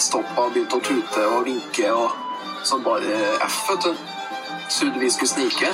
stoppa 0.00 0.46
og 0.46 0.54
begynte 0.54 0.78
å 0.78 0.84
tute 0.84 1.26
og 1.28 1.44
vinke 1.48 1.92
og 1.92 2.14
sånn 2.66 2.82
bare 2.84 3.20
F, 3.44 3.58
vet 3.68 3.86
du. 3.86 3.92
Trodde 4.70 5.00
vi 5.02 5.10
skulle 5.10 5.32
snike. 5.34 5.72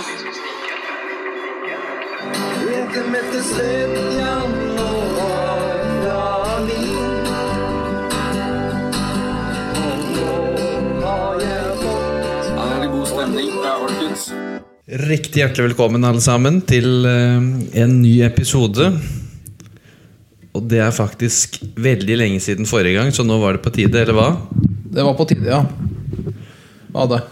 Riktig 15.06 15.42
hjertelig 15.42 15.68
velkommen 15.68 16.06
alle 16.06 16.22
sammen 16.24 16.62
til 16.66 17.06
eh, 17.10 17.38
en 17.82 17.96
ny 18.00 18.16
episode. 18.26 18.90
Og 20.56 20.64
det 20.70 20.80
er 20.80 20.94
faktisk 20.94 21.58
veldig 21.76 22.16
lenge 22.16 22.40
siden 22.42 22.68
forrige 22.68 22.96
gang, 22.96 23.12
så 23.12 23.24
nå 23.26 23.36
var 23.42 23.56
det 23.56 23.64
på 23.64 23.72
tide, 23.74 24.00
eller 24.00 24.16
hva? 24.16 24.28
Det 24.96 25.04
var 25.04 25.16
på 25.18 25.26
tide, 25.28 25.50
ja. 25.50 25.62
Hva 26.94 27.08
det? 27.12 27.22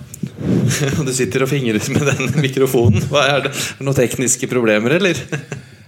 Du 1.07 1.13
sitter 1.15 1.45
og 1.45 1.51
fingrer 1.51 1.81
med 1.95 2.09
den 2.11 2.35
mikrofonen. 2.43 3.05
Hva 3.11 3.25
Er 3.29 3.47
det 3.47 3.53
Er 3.55 3.79
det 3.79 3.87
noen 3.87 3.97
tekniske 3.99 4.49
problemer, 4.51 4.99
eller? 5.01 5.21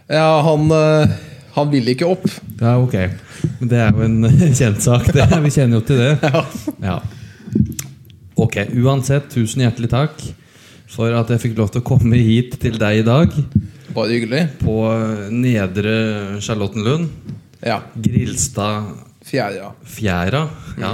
Ja, 0.07 0.39
han, 0.47 0.69
eh, 0.71 1.15
han 1.57 1.71
ville 1.73 1.91
ikke 1.97 2.07
opp. 2.07 2.29
Ja, 2.61 2.77
ok. 2.79 2.93
Men 3.59 3.71
det 3.73 3.81
er 3.83 3.89
jo 3.91 4.05
en 4.07 4.21
kjent 4.61 4.85
sak. 4.85 5.09
Det. 5.11 5.25
Vi 5.43 5.51
kjenner 5.51 5.81
jo 5.81 5.87
til 5.89 5.99
det. 5.99 6.13
Ja. 6.85 7.01
Ok, 8.39 8.61
uansett, 8.79 9.27
tusen 9.35 9.65
hjertelig 9.65 9.91
takk 9.91 10.23
for 10.95 11.11
at 11.19 11.33
jeg 11.35 11.43
fikk 11.43 11.57
lov 11.59 11.73
til 11.75 11.83
å 11.83 11.89
komme 11.89 12.21
hit 12.23 12.55
til 12.63 12.79
deg 12.79 13.01
i 13.01 13.07
dag. 13.09 13.35
Bare 13.97 14.13
hyggelig. 14.13 14.43
På 14.61 14.77
Nedre 15.33 16.41
Charlottenlund. 16.45 17.09
Ja. 17.65 17.81
Grilstad 17.95 18.91
Fjæra. 19.25 19.71
Fjæra. 19.89 20.43
Ja. 20.79 20.91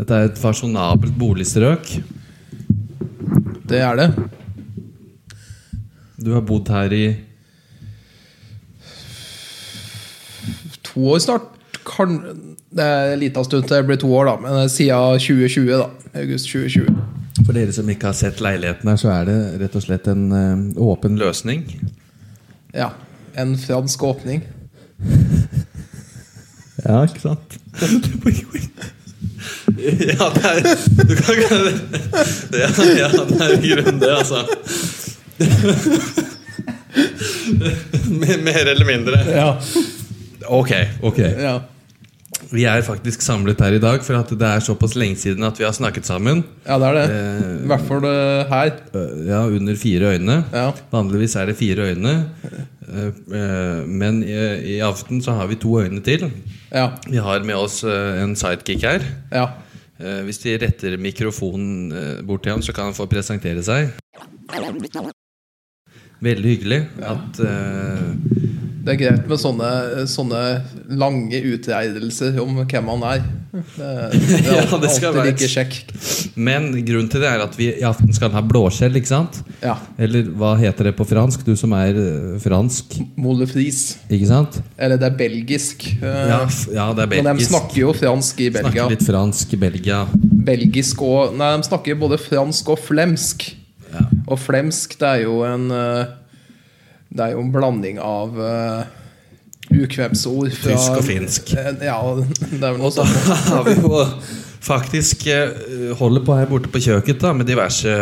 Dette 0.00 0.16
er 0.16 0.30
et 0.30 0.40
fasjonabelt 0.40 1.12
boligstrøk. 1.20 1.90
Det 3.68 3.82
er 3.84 4.00
det. 4.00 4.08
Du 6.16 6.32
har 6.32 6.40
bodd 6.40 6.72
her 6.72 6.92
i 6.96 7.04
To 10.90 11.06
år 11.12 11.20
snart. 11.22 11.46
Kan, 11.86 12.16
det 12.72 12.84
er 12.84 13.12
en 13.12 13.20
liten 13.20 13.44
stund 13.44 13.68
til 13.68 13.76
det 13.76 13.86
blir 13.86 14.00
to 14.00 14.08
år, 14.16 14.32
da. 14.32 14.36
Men 14.42 14.68
siden 14.68 15.20
2020, 15.20 15.70
da. 15.76 15.86
August 16.24 16.48
2020. 16.50 16.88
For 17.44 17.54
dere 17.56 17.72
som 17.72 17.88
ikke 17.92 18.10
har 18.10 18.16
sett 18.16 18.40
leiligheten 18.42 18.90
her, 18.90 18.98
så 18.98 19.12
er 19.14 19.28
det 19.28 19.38
rett 19.62 19.76
og 19.78 19.84
slett 19.84 20.08
en 20.10 20.26
eh, 20.34 20.82
åpen 20.82 21.20
løsning. 21.20 21.62
Ja. 22.74 22.90
En 23.34 23.58
fransk 23.58 24.02
åpning. 24.02 24.42
Ja, 26.80 27.02
ikke 27.04 27.20
sant? 27.20 27.58
ja, 30.16 30.26
det 30.32 30.44
er 30.48 30.64
Du 31.08 31.12
kan 31.18 31.34
ikke 31.36 31.58
ja, 32.56 32.68
ja, 32.96 33.08
det 33.28 33.36
er 33.36 33.52
i 33.52 33.68
grunnen 33.74 34.00
det, 34.00 34.08
altså. 34.16 34.40
Mer 38.46 38.64
eller 38.72 38.86
mindre. 38.88 39.20
Ja. 39.28 39.60
Ok, 40.46 40.72
ok. 41.02 41.18
ja. 41.18 41.60
Vi 42.50 42.64
er 42.66 42.82
faktisk 42.82 43.22
samlet 43.22 43.60
her 43.62 43.76
i 43.76 43.78
dag 43.82 44.02
for 44.02 44.18
at 44.18 44.30
det 44.34 44.42
er 44.46 44.62
såpass 44.64 44.96
lenge 44.98 45.14
siden 45.20 45.44
at 45.46 45.58
vi 45.60 45.62
har 45.64 45.74
snakket 45.76 46.06
sammen. 46.08 46.40
Ja, 46.66 46.78
det 46.82 46.88
er 46.88 46.96
det. 46.96 47.04
Eh, 47.14 47.50
I 47.62 47.68
hvert 47.70 47.84
fall 47.86 48.06
eh, 48.08 48.50
her. 48.50 48.72
Øh, 48.94 49.26
Ja, 49.28 49.42
under 49.46 49.76
fire 49.78 50.10
øyne. 50.16 50.40
Ja. 50.52 50.64
Vanligvis 50.90 51.36
er 51.38 51.46
det 51.46 51.56
fire 51.60 51.86
øyne. 51.92 52.14
Men 53.86 54.22
i, 54.26 54.34
i 54.74 54.78
aften 54.82 55.22
så 55.22 55.32
har 55.38 55.46
vi 55.46 55.54
to 55.62 55.76
øyne 55.80 56.00
til. 56.02 56.26
Ja. 56.74 56.88
Vi 57.06 57.16
har 57.22 57.44
med 57.46 57.54
oss 57.54 57.84
en 57.84 58.34
sidekick 58.36 58.82
her. 58.82 59.06
Ja. 59.30 59.46
Eh, 60.00 60.24
Hvis 60.26 60.38
de 60.42 60.56
retter 60.58 60.96
mikrofonen 60.98 61.92
bort 62.26 62.42
til 62.42 62.52
ham, 62.56 62.62
så 62.62 62.72
kan 62.74 62.84
han 62.90 62.94
få 62.98 63.06
presentere 63.06 63.62
seg. 63.62 63.92
Veldig 66.20 66.50
hyggelig 66.56 66.82
at 67.00 67.38
Det 68.80 68.94
er 68.94 68.98
greit 69.00 69.26
med 69.28 69.40
sånne, 69.40 69.70
sånne 70.08 70.38
lange 70.96 71.36
utreidelser 71.52 72.38
om 72.40 72.62
hvem 72.64 72.86
han 72.94 73.02
er. 73.10 73.22
Det, 73.52 73.88
det 74.14 74.38
er 74.38 74.46
Ja, 74.70 74.78
det 74.80 74.90
skal 74.94 75.16
alltid 75.20 75.26
like 75.28 75.48
kjekk. 75.52 75.76
Men 76.40 76.70
grunnen 76.86 77.10
til 77.12 77.20
det 77.24 77.28
er 77.28 77.42
at 77.44 77.56
vi 77.58 77.68
i 77.74 77.84
aften 77.86 78.12
skal 78.16 78.32
ha 78.32 78.40
blåskjell, 78.46 78.96
ikke 79.00 79.10
sant? 79.10 79.40
Ja. 79.60 79.74
Eller 80.00 80.30
hva 80.40 80.54
heter 80.60 80.88
det 80.90 80.94
på 80.98 81.04
fransk? 81.10 81.44
Du 81.44 81.52
som 81.60 81.74
er 81.76 81.98
øh, 82.00 82.36
fransk, 82.40 82.96
Molefris. 83.20 83.82
Ikke 84.08 84.30
sant? 84.30 84.60
Eller 84.78 85.00
det 85.00 85.10
er 85.10 85.18
belgisk. 85.18 85.84
eh, 86.00 86.20
Ja, 86.30 86.40
ja 86.72 86.88
det 86.96 87.04
er 87.04 87.14
Men 87.20 87.40
de 87.42 87.48
snakker 87.50 87.82
jo 87.82 87.92
fransk 87.96 88.40
i 88.46 88.48
Belgia. 88.54 88.70
Snakker 88.86 88.94
litt 88.96 89.06
fransk 89.08 89.56
i 89.56 89.60
Belgia. 89.66 90.00
Belgisk 90.50 91.02
og 91.04 91.36
Nei, 91.36 91.52
de 91.60 91.68
snakker 91.68 91.98
både 92.00 92.16
fransk 92.22 92.72
og 92.72 92.80
flemsk. 92.86 93.50
Ja. 93.90 94.06
Og 94.30 94.38
flemsk, 94.38 94.96
det 95.00 95.08
er 95.10 95.24
jo 95.26 95.40
en 95.44 95.68
eh, 95.74 96.16
Det 97.10 97.24
er 97.26 97.32
jo 97.34 97.40
en 97.42 97.52
blanding 97.54 97.98
av 98.02 98.36
uh, 98.38 98.84
ukvemsord 99.70 100.50
fra 100.54 100.74
Tysk 100.76 100.98
og 101.00 101.06
finsk. 101.06 101.54
Eh, 101.58 101.70
Ja, 101.88 101.98
det 102.18 102.60
er 102.60 102.74
vel 102.74 102.80
noe 102.82 102.92
Da 102.94 103.06
har 103.54 103.64
vi 103.66 103.74
jo 103.80 104.04
faktisk 104.62 105.24
uh, 105.30 105.94
holder 105.98 106.26
på 106.26 106.36
her 106.38 106.50
borte 106.50 106.70
på 106.70 106.82
kjøkkenet 106.84 107.22
da, 107.24 107.32
med 107.34 107.48
diverse 107.50 107.94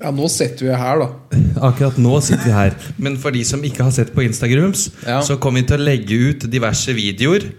Ja, 0.00 0.10
nå 0.16 0.30
sitter 0.32 0.64
vi 0.70 0.76
her, 0.80 1.02
da. 1.02 1.38
Akkurat 1.68 1.98
nå 2.00 2.14
sitter 2.24 2.46
vi 2.48 2.54
her. 2.56 2.76
Men 2.96 3.18
for 3.20 3.34
de 3.36 3.42
som 3.44 3.60
ikke 3.68 3.84
har 3.84 3.92
sett 3.92 4.14
på 4.16 4.22
Instagrams, 4.24 4.86
Ja. 5.04 5.18
så 5.26 5.36
kommer 5.36 5.60
vi 5.60 5.66
til 5.68 5.76
å 5.82 5.84
legge 5.90 6.16
ut 6.30 6.46
diverse 6.50 6.94
videoer. 6.96 7.50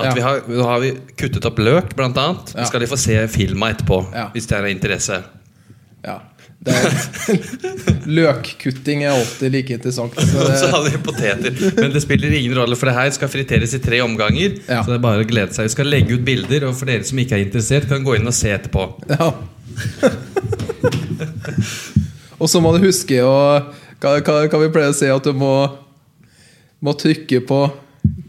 Ja. 0.00 0.14
vi 0.16 0.22
har, 0.24 0.40
nå 0.48 0.64
har 0.64 0.80
vi 0.80 0.94
kuttet 1.20 1.44
opp 1.44 1.60
løk, 1.60 1.92
blant 1.98 2.16
annet. 2.16 2.54
Ja. 2.56 2.64
Skal 2.70 2.80
de 2.86 2.88
få 2.88 2.96
se 2.96 3.18
filma 3.28 3.68
etterpå. 3.74 4.00
Hvis 4.32 4.48
det 4.48 4.56
er 4.56 4.64
av 4.64 4.70
interesse. 4.72 5.18
Ja. 6.06 6.16
Det 6.60 6.74
løkkutting 8.18 9.04
er 9.06 9.14
alltid 9.14 9.54
like 9.54 9.72
interessant. 9.78 10.16
Så 10.20 10.42
Og 10.42 10.50
så 10.60 10.66
det, 10.66 10.70
hadde 10.74 10.92
vi 10.92 11.02
poteter. 11.04 11.60
Men 11.80 11.94
det 11.94 12.02
spiller 12.04 12.36
ingen 12.36 12.56
rolle, 12.58 12.76
for 12.76 12.90
det 12.90 12.96
her 12.98 13.10
skal 13.16 13.32
friteres 13.32 13.74
i 13.76 13.80
tre 13.82 14.02
omganger. 14.04 14.58
Ja. 14.66 14.82
Så 14.84 14.92
det 14.92 14.98
er 14.98 15.04
bare 15.06 15.24
å 15.24 15.28
glede 15.28 15.56
seg. 15.56 15.70
Vi 15.70 15.76
skal 15.76 15.88
legge 15.92 16.18
ut 16.18 16.24
bilder, 16.26 16.68
og 16.68 16.76
for 16.78 16.90
dere 16.90 17.06
som 17.08 17.20
ikke 17.22 17.38
er 17.38 17.46
interessert, 17.46 17.88
kan 17.90 18.04
gå 18.04 18.18
inn 18.18 18.28
og 18.28 18.36
se 18.36 18.52
etterpå. 18.56 18.88
ja. 19.14 19.32
Og 22.40 22.48
så 22.48 22.60
må 22.64 22.72
du 22.72 22.80
huske 22.86 23.20
å 23.20 23.36
hva 24.00 24.60
vi 24.62 24.72
pleier 24.72 24.94
å 24.94 24.96
si? 24.96 25.08
At 25.12 25.26
du 25.28 25.36
må, 25.36 25.52
må 26.80 26.96
trykke 26.96 27.42
på 27.44 27.60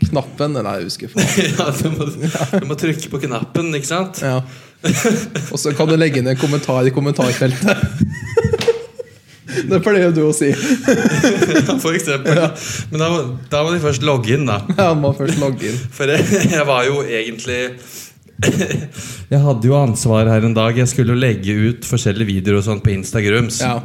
knappen 0.09 0.57
Nei, 0.57 0.73
jeg 0.81 0.89
husker 0.89 1.13
ikke. 1.13 1.45
Ja, 1.55 1.69
du, 1.71 1.87
må, 1.95 2.07
du 2.11 2.67
må 2.67 2.75
trykke 2.79 3.11
på 3.13 3.21
knappen, 3.23 3.71
ikke 3.77 3.87
sant? 3.87 4.19
Ja. 4.25 4.41
Og 5.51 5.59
så 5.61 5.73
kan 5.77 5.89
du 5.91 5.95
legge 5.99 6.21
inn 6.21 6.27
en 6.31 6.39
kommentar 6.39 6.87
i 6.89 6.93
kommentarfeltet. 6.95 7.77
Det 9.67 9.79
pleier 9.83 10.13
du 10.15 10.21
å 10.29 10.33
si. 10.35 10.47
Ja, 10.51 11.75
For 11.81 11.93
eksempel. 11.97 12.37
Men 12.91 13.01
da, 13.03 13.09
da 13.51 13.63
må 13.65 13.73
de 13.75 13.81
først 13.83 14.03
logge 14.07 14.31
inn, 14.37 14.45
da. 14.47 14.61
Ja, 14.77 14.91
må 14.97 15.11
først 15.17 15.37
logge 15.41 15.67
inn. 15.71 15.79
For 15.93 16.09
jeg, 16.09 16.23
jeg 16.53 16.65
var 16.69 16.85
jo 16.87 17.01
egentlig 17.03 17.59
Jeg 19.31 19.39
hadde 19.43 19.67
jo 19.69 19.75
ansvar 19.77 20.29
her 20.31 20.47
en 20.47 20.55
dag. 20.57 20.77
Jeg 20.79 20.89
skulle 20.89 21.13
jo 21.13 21.19
legge 21.19 21.53
ut 21.67 21.85
forskjellige 21.87 22.29
videoer 22.31 22.61
og 22.61 22.65
sånt 22.69 22.83
på 22.85 22.93
Instagrams. 22.95 23.59
Ja. 23.61 23.75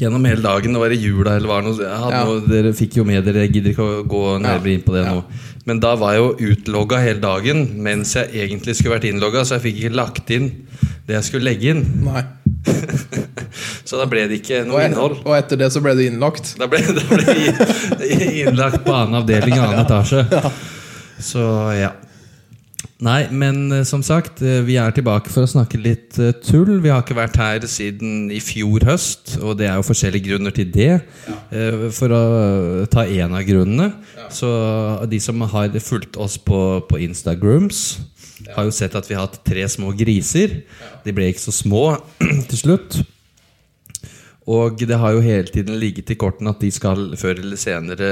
Gjennom 0.00 0.24
hele 0.26 0.42
dagen. 0.42 0.74
Det 0.74 0.80
var 0.82 0.94
i 0.96 0.98
jula 1.02 1.36
eller 1.38 1.50
var 1.52 1.62
noe, 1.66 1.76
Ja. 1.84 2.24
noe 2.24 2.40
Dere 2.48 2.72
fikk 2.76 2.98
jo 2.98 3.04
med 3.06 3.24
dere. 3.28 3.44
Jeg 3.46 3.58
gidder 3.58 3.74
ikke 3.76 3.86
å 3.86 4.02
gå 4.10 4.24
nærmere 4.42 4.74
inn 4.74 4.82
på 4.86 4.96
det 4.96 5.04
Ja. 5.06 5.14
nå. 5.14 5.24
Men 5.68 5.80
da 5.84 5.92
var 6.00 6.14
jeg 6.16 6.22
jo 6.22 6.52
utlogga 6.54 7.00
hele 7.04 7.20
dagen 7.20 7.66
mens 7.84 8.14
jeg 8.16 8.30
egentlig 8.46 8.74
skulle 8.78 8.94
vært 8.96 9.08
innlogga, 9.10 9.44
så 9.44 9.58
jeg 9.58 9.66
fikk 9.68 9.80
ikke 9.82 9.98
lagt 9.98 10.32
inn 10.32 10.48
det 11.08 11.18
jeg 11.18 11.26
skulle 11.28 11.50
legge 11.50 11.74
inn. 11.74 11.82
Nei. 12.06 12.22
Så 13.88 13.96
da 13.96 14.04
ble 14.10 14.26
det 14.28 14.42
ikke 14.42 14.58
Og, 14.64 14.68
noe 14.68 14.80
et, 14.82 14.90
innhold. 14.90 15.14
og 15.24 15.32
etter 15.38 15.56
det 15.60 15.68
så 15.72 15.80
ble 15.84 15.94
du 15.96 16.02
innlagt. 16.04 16.50
Da 16.60 16.66
ble 16.68 16.80
da 16.84 17.04
ble 17.08 17.24
jeg 17.32 18.28
innlagt 18.44 18.82
på 18.84 18.92
annen 18.92 19.16
avdeling, 19.22 19.56
annen 19.56 19.80
etasje. 19.86 20.24
Så 21.24 21.44
ja. 21.78 21.94
Nei, 22.98 23.28
men 23.30 23.70
eh, 23.70 23.84
som 23.86 24.02
sagt, 24.02 24.40
eh, 24.42 24.58
vi 24.66 24.74
er 24.80 24.90
tilbake 24.94 25.30
for 25.30 25.46
å 25.46 25.50
snakke 25.50 25.78
litt 25.78 26.16
eh, 26.18 26.32
tull. 26.42 26.80
Vi 26.82 26.90
har 26.90 27.04
ikke 27.04 27.14
vært 27.14 27.36
her 27.38 27.66
siden 27.70 28.26
i 28.34 28.40
fjor 28.42 28.82
høst, 28.88 29.36
og 29.38 29.60
det 29.60 29.68
er 29.68 29.76
jo 29.78 29.86
forskjellige 29.86 30.32
grunner 30.32 30.54
til 30.54 30.72
det. 30.74 30.90
Ja. 31.28 31.36
For 31.94 32.12
å 32.12 32.22
ta 32.90 33.04
én 33.06 33.34
av 33.34 33.44
grunnene. 33.46 33.92
Så 34.34 34.48
de 35.08 35.20
som 35.22 35.46
har 35.52 35.78
fulgt 35.78 36.18
oss 36.18 36.36
på, 36.42 36.58
på 36.90 36.98
Instagrams, 37.06 38.00
har 38.56 38.66
jo 38.66 38.74
sett 38.74 38.96
at 38.98 39.06
vi 39.06 39.14
har 39.14 39.28
hatt 39.28 39.40
tre 39.46 39.62
små 39.70 39.92
griser. 39.96 40.58
De 41.04 41.14
ble 41.14 41.30
ikke 41.30 41.46
så 41.46 41.54
små 41.54 41.84
til 42.50 42.58
slutt. 42.58 42.98
Og 44.48 44.80
det 44.80 44.98
har 44.98 45.14
jo 45.14 45.22
hele 45.22 45.52
tiden 45.52 45.78
ligget 45.78 46.10
i 46.10 46.18
kortene 46.18 46.50
at 46.50 46.62
de 46.62 46.72
skal 46.74 47.12
før 47.20 47.38
eller 47.44 47.60
senere 47.60 48.10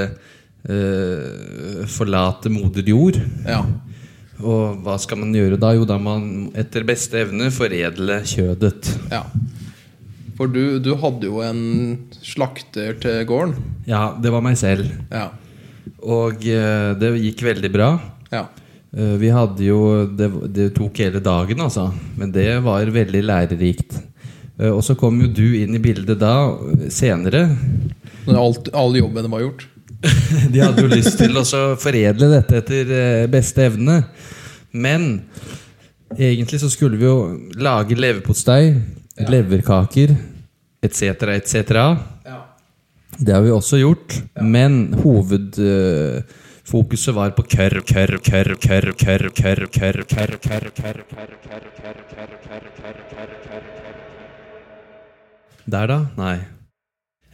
eh, 0.63 1.83
forlate 1.91 2.51
moder 2.53 2.87
jord. 2.87 3.19
Ja. 3.43 3.65
Og 4.43 4.77
hva 4.85 4.97
skal 5.01 5.17
man 5.23 5.31
gjøre 5.33 5.57
da? 5.59 5.71
Jo, 5.73 5.85
da 5.89 5.97
man 5.97 6.51
etter 6.57 6.83
beste 6.85 7.23
evne 7.23 7.49
foredle 7.53 8.19
kjødet. 8.27 8.91
ja. 9.11 9.23
For 10.37 10.45
du, 10.53 10.77
du 10.77 10.91
hadde 11.01 11.25
jo 11.25 11.39
en 11.41 11.61
slakter 12.21 12.93
til 13.01 13.23
gården. 13.25 13.55
Ja, 13.89 14.11
det 14.21 14.29
var 14.29 14.43
meg 14.45 14.53
selv. 14.61 14.85
Ja. 15.09 15.31
Og 16.05 16.43
eh, 16.45 16.91
det 17.01 17.09
gikk 17.23 17.41
veldig 17.47 17.71
bra. 17.73 17.87
Ja. 18.29 18.43
Eh, 18.93 19.15
Vi 19.17 19.31
hadde 19.33 19.65
jo 19.65 19.79
det, 20.13 20.27
det 20.53 20.67
tok 20.77 21.01
hele 21.01 21.23
dagen, 21.25 21.63
altså. 21.65 21.87
Men 22.21 22.29
det 22.35 22.45
var 22.61 22.85
veldig 22.85 23.23
lærerikt. 23.25 23.97
Eh, 24.59 24.69
Og 24.69 24.83
så 24.85 24.93
kom 24.99 25.17
jo 25.25 25.31
du 25.33 25.47
inn 25.63 25.73
i 25.73 25.81
bildet 25.81 26.21
da, 26.21 26.35
senere. 26.93 27.47
Når 28.27 28.37
alt, 28.43 28.69
all 28.77 28.93
jobben 29.01 29.31
var 29.33 29.41
gjort. 29.41 29.65
De 30.51 30.59
hadde 30.61 30.81
jo 30.83 30.87
lyst 30.91 31.17
til 31.17 31.37
å 31.39 31.43
foredle 31.81 32.27
dette 32.31 32.57
etter 32.61 32.91
eh, 32.93 33.27
beste 33.31 33.65
evne. 33.65 34.03
Men 34.77 35.21
egentlig 36.17 36.59
så 36.61 36.69
skulle 36.69 36.97
vi 36.99 37.05
jo 37.07 37.37
lage 37.57 37.95
leverpostei, 37.97 38.75
leverkaker 39.27 40.15
etc., 40.85 41.01
etc. 41.37 41.49
Det 43.17 43.33
har 43.33 43.41
vi 43.41 43.51
også 43.51 43.77
gjort. 43.81 44.21
Men 44.41 44.93
hovedfokuset 45.01 47.15
var 47.17 47.31
på 47.37 47.43
kørr, 47.49 47.81
kørr, 47.81 48.17
kørr, 48.21 48.55
kørr, 48.61 48.93
kørr, 48.93 49.29
kørr, 49.33 49.65
kørr, 49.73 50.05
kørr, 50.05 50.31
kørr, 50.37 50.69
kørr, 50.75 50.77
kørr, 50.77 51.01
kørr, 51.73 51.73
kørr. 51.73 51.87
Der, 55.67 55.87
da? 55.87 56.05
Nei. 56.15 56.56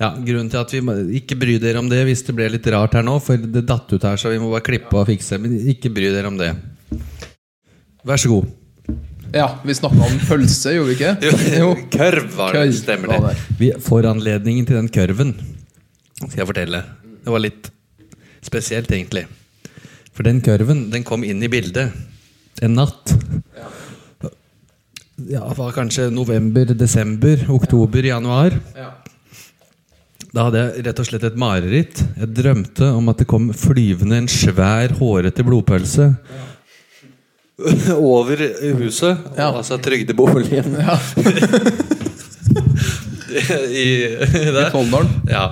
Ja, 0.04 0.10
Grunnen 0.20 0.50
til 0.52 0.60
at 0.60 0.74
vi 0.76 0.82
ikke 1.22 1.38
bryr 1.40 1.62
dere 1.64 1.80
om 1.80 1.88
det 1.88 2.02
hvis 2.10 2.26
det 2.28 2.36
ble 2.36 2.50
litt 2.52 2.68
rart 2.74 2.98
her 2.98 3.06
nå, 3.08 3.16
for 3.24 3.40
det 3.40 3.64
datt 3.70 3.88
ut 3.94 4.04
her, 4.04 4.20
så 4.20 4.34
vi 4.34 4.42
må 4.42 4.52
bare 4.52 4.66
klippe 4.66 5.00
og 5.00 5.08
fikse. 5.08 5.40
Men 5.40 5.56
ikke 5.72 5.94
bry 5.96 6.12
dere 6.12 6.28
om 6.28 6.40
det. 6.42 6.52
Vær 8.04 8.20
så 8.20 8.34
god. 8.34 8.52
Ja, 9.34 9.48
vi 9.66 9.74
snakka 9.74 10.04
om 10.06 10.20
pølse, 10.28 10.76
gjorde 10.76 10.92
vi 10.92 10.98
ikke? 11.00 11.34
Jo. 11.64 11.72
Kørv 11.94 12.28
var 12.36 12.60
det. 12.60 12.68
Stemmer 12.78 13.16
det. 13.16 13.38
Vi 13.58 13.72
får 13.82 14.12
anledningen 14.12 14.68
til 14.68 14.82
den 14.82 14.92
kørven 14.94 15.34
skal 16.30 16.44
jeg 16.44 16.50
fortelle. 16.50 16.82
Det 17.24 17.32
var 17.34 17.44
litt 17.44 17.70
spesielt, 18.44 18.92
egentlig. 18.92 19.26
For 20.14 20.26
den 20.28 20.42
kørven 20.46 20.88
den 20.94 21.06
kom 21.08 21.24
inn 21.26 21.42
i 21.44 21.50
bildet 21.52 21.94
en 22.64 22.76
natt. 22.78 23.16
Ja, 25.24 25.46
det 25.48 25.58
var 25.58 25.74
kanskje 25.76 26.10
november, 26.14 26.74
desember, 26.78 27.46
oktober, 27.54 28.06
januar. 28.06 28.56
Da 30.34 30.48
hadde 30.48 30.62
jeg 30.64 30.86
rett 30.88 31.00
og 31.04 31.06
slett 31.06 31.26
et 31.28 31.36
mareritt. 31.38 32.00
Jeg 32.18 32.32
drømte 32.34 32.88
om 32.98 33.10
at 33.12 33.20
det 33.22 33.28
kom 33.30 33.52
flyvende 33.54 34.18
en 34.24 34.30
svær, 34.32 34.96
hårete 34.98 35.46
blodpølse 35.46 36.08
over 37.94 38.42
huset. 38.80 39.20
Ja. 39.38 39.52
Altså 39.54 39.78
trygdeboligen. 39.78 40.74
Ja. 40.82 40.98
I, 43.34 43.86
I. 44.10 44.42
Ja. 45.30 45.44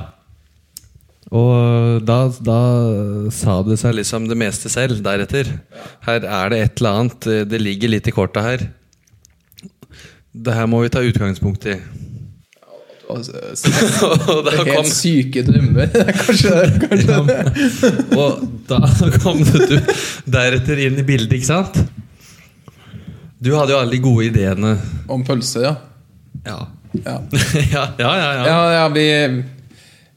Og 1.31 2.01
da, 2.03 2.17
da 2.43 2.57
sa 3.31 3.59
det 3.63 3.77
seg 3.79 3.95
liksom 4.01 4.25
det 4.27 4.35
meste 4.41 4.69
selv 4.73 4.99
deretter. 5.05 5.47
Her 6.05 6.25
er 6.25 6.51
det 6.51 6.59
et 6.65 6.81
eller 6.81 6.97
annet. 7.03 7.27
eh, 7.31 7.45
Det 7.47 7.61
ligger 7.61 7.93
litt 7.93 8.09
i 8.09 8.13
korta 8.15 8.43
her. 8.43 8.65
Det 10.33 10.53
her 10.57 10.67
må 10.69 10.81
vi 10.83 10.91
ta 10.91 11.01
utgangspunkt 11.05 11.65
i. 11.71 11.77
Og 14.31 14.41
da 14.45 14.53
kom 14.57 14.69
Helt 14.71 14.91
syke 14.91 15.43
drømmer. 15.47 15.91
kanskje, 16.21 16.53
kanskje. 16.85 17.17
Og 18.17 18.43
da 18.69 18.81
kom 19.21 19.41
du 19.45 19.77
deretter 20.31 20.83
inn 20.87 20.99
i 21.01 21.05
bildet, 21.07 21.37
ikke 21.39 21.49
sant? 21.49 21.81
Du 23.41 23.53
hadde 23.57 23.73
jo 23.73 23.79
alle 23.81 23.95
de 23.95 24.01
gode 24.03 24.27
ideene. 24.29 24.75
Om 25.11 25.25
pølse, 25.27 25.65
ja. 25.65 25.75
Ja. 26.45 26.59
Ja, 27.01 27.17
ja, 27.71 27.85
ja, 27.97 28.11
ja. 28.19 28.45
ja. 28.45 28.59
ja, 28.75 28.87
vi, 28.91 29.05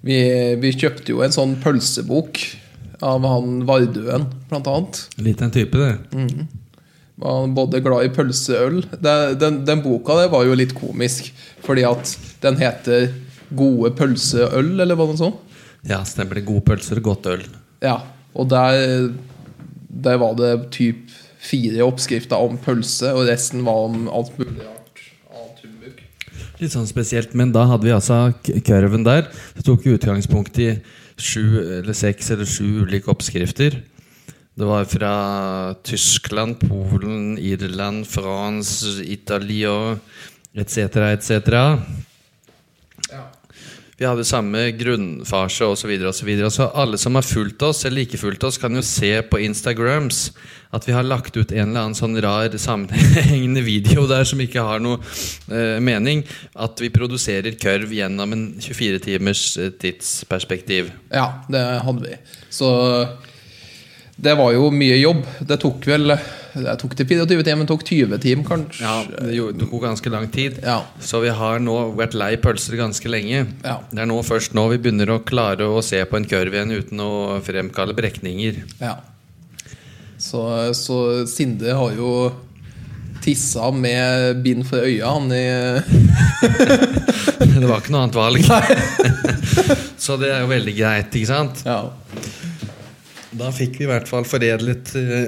vi, 0.02 0.18
vi 0.58 0.72
kjøpte 0.74 1.14
jo 1.14 1.22
en 1.22 1.34
sånn 1.34 1.54
pølsebok 1.62 2.40
av 3.04 3.24
han 3.28 3.62
Vardøen, 3.68 4.26
blant 4.50 4.68
annet. 4.70 5.00
Litt 5.22 5.42
en 5.44 5.54
type, 5.54 5.78
det. 5.78 6.24
Var 7.20 7.40
han 7.40 7.54
både 7.54 7.78
glad 7.78 8.08
i 8.08 8.10
pølseøl 8.10 8.80
Den, 8.98 9.60
den 9.66 9.82
boka 9.84 10.16
der 10.18 10.32
var 10.32 10.42
jo 10.48 10.56
litt 10.58 10.72
komisk, 10.74 11.28
fordi 11.62 11.84
at 11.86 12.16
den 12.42 12.58
heter 12.58 13.12
'Gode 13.54 13.92
pølseøl', 13.94 14.80
eller 14.82 14.96
hva 14.98 15.06
det 15.06 15.20
sånn. 15.20 15.36
Ja, 15.86 16.00
stemmer 16.08 16.40
det. 16.40 16.46
Gode 16.48 16.64
pølser 16.66 16.98
godt 17.04 17.28
øl. 17.30 17.44
Ja, 17.84 18.00
og 18.34 18.48
der, 18.50 19.12
der 19.88 20.16
var 20.18 20.34
det 20.38 20.72
typ 20.74 21.12
fire 21.44 21.84
oppskrifter 21.84 22.40
om 22.40 22.56
pølse, 22.58 23.12
og 23.12 23.28
resten 23.28 23.64
var 23.66 23.84
om 23.90 24.08
alt 24.08 24.32
mulig. 24.40 24.64
Annet 24.64 25.62
humbug. 25.62 26.02
Litt 26.62 26.74
sånn 26.74 26.88
spesielt, 26.88 27.36
men 27.36 27.52
da 27.54 27.66
hadde 27.68 27.86
vi 27.86 27.94
altså 27.94 28.32
kurven 28.66 29.04
der. 29.06 29.28
Det 29.58 29.66
tok 29.68 29.86
utgangspunkt 29.92 30.58
i 30.64 30.70
sju 31.20 31.60
eller 31.60 31.94
seks 31.94 32.32
eller 32.34 32.48
sju 32.48 32.86
ulike 32.86 33.12
oppskrifter. 33.12 33.82
Det 34.54 34.64
var 34.64 34.84
fra 34.86 35.14
Tyskland, 35.82 36.60
Polen, 36.60 37.38
Irland, 37.38 38.06
France, 38.06 38.86
Italia 39.02 39.98
etc., 40.54 40.78
etc. 40.96 41.38
Vi 43.96 44.06
hadde 44.06 44.24
samme 44.26 44.70
grunnfase 44.74 45.64
osv. 45.64 45.90
Så, 45.98 46.12
så, 46.12 46.26
videre. 46.26 46.50
så 46.50 46.68
alle 46.74 46.98
som 46.98 47.14
har 47.14 47.22
fulgt 47.22 47.62
oss, 47.62 47.84
eller 47.84 48.02
ikke 48.02 48.18
fulgt 48.18 48.44
oss, 48.44 48.58
kan 48.58 48.74
jo 48.74 48.82
se 48.82 49.10
på 49.22 49.38
Instagrams 49.42 50.32
at 50.74 50.88
vi 50.88 50.94
har 50.96 51.06
lagt 51.06 51.36
ut 51.36 51.52
en 51.52 51.68
eller 51.68 51.84
annen 51.84 51.94
sånn 51.94 52.18
rar 52.22 52.54
sammenhengende 52.58 53.62
video 53.72 54.08
der 54.10 54.26
som 54.26 54.42
ikke 54.42 54.64
har 54.66 54.82
noe 54.82 54.98
eh, 55.50 55.78
mening. 55.82 56.24
At 56.54 56.82
vi 56.82 56.90
produserer 56.94 57.54
kørv 57.58 57.94
gjennom 57.94 58.34
en 58.34 58.48
24 58.58 59.02
timers 59.06 59.44
eh, 59.62 59.70
tidsperspektiv. 59.70 60.90
Ja, 61.14 61.28
det 61.46 61.62
hadde 61.86 62.08
vi. 62.08 62.18
Så 62.50 62.72
det 64.16 64.34
var 64.38 64.52
jo 64.54 64.68
mye 64.70 64.96
jobb. 65.00 65.24
Det 65.42 65.56
tok 65.62 65.86
vel 65.90 66.14
Det 66.54 66.74
tok 66.78 66.92
det 66.94 67.06
24 67.10 67.42
timer, 67.42 67.58
men 67.58 67.66
tok 67.66 67.82
20 67.82 68.18
timer, 68.22 68.44
kanskje. 68.46 68.84
Ja, 68.84 69.00
det 69.10 69.58
det 69.58 69.66
tok 69.66 69.82
ganske 69.82 70.10
lang 70.12 70.28
tid. 70.30 70.60
Ja. 70.62 70.84
Så 71.02 71.18
vi 71.24 71.32
har 71.34 71.58
nå 71.58 71.74
vært 71.98 72.14
lei 72.14 72.36
pølser 72.38 72.78
ganske 72.78 73.10
lenge. 73.10 73.46
Ja. 73.64 73.80
Det 73.90 74.04
er 74.04 74.06
nå 74.06 74.20
først 74.22 74.54
nå 74.54 74.68
vi 74.70 74.78
begynner 74.78 75.10
å 75.16 75.18
klare 75.26 75.66
å 75.66 75.82
se 75.82 75.98
på 76.06 76.20
en 76.20 76.28
kurv 76.30 76.54
igjen 76.54 76.70
uten 76.70 77.02
å 77.02 77.40
fremkalle 77.42 77.96
brekninger. 77.98 78.62
Ja. 78.78 79.00
Så, 80.16 80.44
så 80.78 81.26
Sinde 81.26 81.74
har 81.74 81.98
jo 81.98 82.30
tissa 83.24 83.70
med 83.74 84.44
bind 84.44 84.66
for 84.68 84.84
øya, 84.84 85.10
han 85.10 85.32
i 85.32 85.44
Det 87.54 87.66
var 87.66 87.80
ikke 87.80 87.94
noe 87.94 88.04
annet 88.04 88.16
valg. 88.18 88.46
Så 90.04 90.18
det 90.20 90.28
er 90.34 90.42
jo 90.42 90.50
veldig 90.50 90.74
greit, 90.76 91.14
ikke 91.16 91.30
sant? 91.30 91.62
Ja. 91.64 91.78
Da 93.34 93.50
fikk 93.54 93.80
vi 93.80 93.86
i 93.86 93.90
hvert 93.90 94.08
fall 94.10 94.26
foredlet 94.28 94.92
eh, 94.98 95.26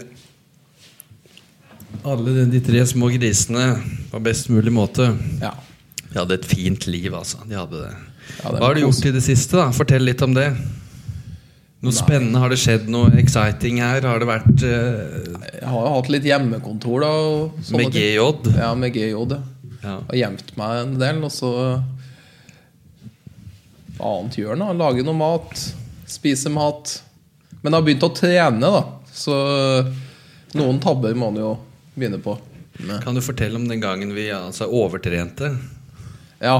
alle 2.07 2.45
de, 2.47 2.61
tre 2.63 2.85
små 2.87 3.09
grisene 3.15 3.65
på 4.13 4.21
best 4.23 4.51
mulig 4.53 4.75
måte. 4.75 5.13
ja. 5.43 5.55
De 6.07 6.21
hadde 6.23 6.37
et 6.39 6.47
fint 6.49 6.87
liv, 6.89 7.13
altså. 7.13 7.43
De 7.45 7.57
hadde 7.59 7.77
det. 7.77 7.91
Ja, 8.39 8.49
det 8.49 8.61
Hva 8.61 8.69
har 8.71 8.77
du 8.79 8.81
gjort 8.87 9.05
i 9.05 9.11
det 9.13 9.21
siste? 9.27 9.59
da? 9.59 9.67
Fortell 9.75 10.07
litt 10.07 10.23
om 10.25 10.33
det. 10.33 10.47
Noe 11.85 11.93
spennende? 11.93 12.41
Har 12.41 12.49
det 12.49 12.57
skjedd 12.63 12.87
noe 12.89 13.11
exciting 13.21 13.83
her? 13.85 14.07
Har 14.07 14.23
det 14.23 14.29
vært 14.31 14.65
uh... 14.65 15.43
Jeg 15.45 15.67
har 15.69 15.83
jo 15.85 15.93
hatt 15.99 16.09
litt 16.15 16.25
hjemmekontor, 16.25 17.05
da. 17.05 17.11
Med 17.77 17.93
ting. 17.93 18.57
Ja, 18.57 18.71
med 18.79 18.97
GJ. 18.97 19.13
ja. 19.13 19.43
Ja. 19.83 19.99
Har 20.09 20.19
gjemt 20.19 20.55
meg 20.59 20.81
en 20.87 20.97
del, 20.99 21.21
og 21.27 21.35
så 21.35 21.51
annet 24.01 24.39
gjør 24.41 24.57
han? 24.57 24.65
da? 24.65 24.73
Lage 24.87 25.05
noe 25.07 25.19
mat. 25.21 25.67
Spise 26.11 26.51
mat. 26.53 26.97
Men 27.63 27.73
jeg 27.73 27.79
har 27.81 27.87
begynt 27.87 28.07
å 28.07 28.13
trene, 28.15 28.73
da. 28.77 28.83
Så 29.17 29.37
noen 30.57 30.81
tabber 30.83 31.15
må 31.17 31.31
man 31.33 31.41
jo 31.43 31.53
begynne 31.97 32.21
på. 32.23 32.37
med. 32.79 33.01
Kan 33.05 33.17
du 33.17 33.23
fortelle 33.25 33.57
om 33.57 33.69
den 33.69 33.81
gangen 33.81 34.13
vi 34.15 34.29
altså, 34.35 34.69
overtrente? 34.69 35.55
Ja. 36.43 36.57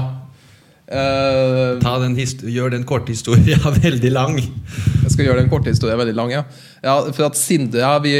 Eh, 0.87 1.79
Ta 1.83 1.97
den 1.99 2.15
gjør 2.17 2.71
den 2.71 2.85
korte 2.87 3.11
historien 3.11 3.59
veldig 3.83 4.11
lang. 4.11 4.37
Jeg 4.39 5.11
skal 5.13 5.27
gjøre 5.27 5.43
den 5.43 5.51
korte 5.51 5.73
historien 5.73 5.99
veldig 5.99 6.15
lang. 6.17 6.31
Ja. 6.33 6.45
Ja, 6.81 6.99
for 7.11 7.27
at 7.27 7.37
Sindre 7.39 7.81
ja, 7.83 7.97
vi, 7.99 8.13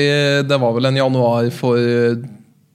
Det 0.47 0.57
var 0.59 0.73
vel 0.75 0.89
en 0.89 0.99
januar 0.99 1.47
for 1.55 1.77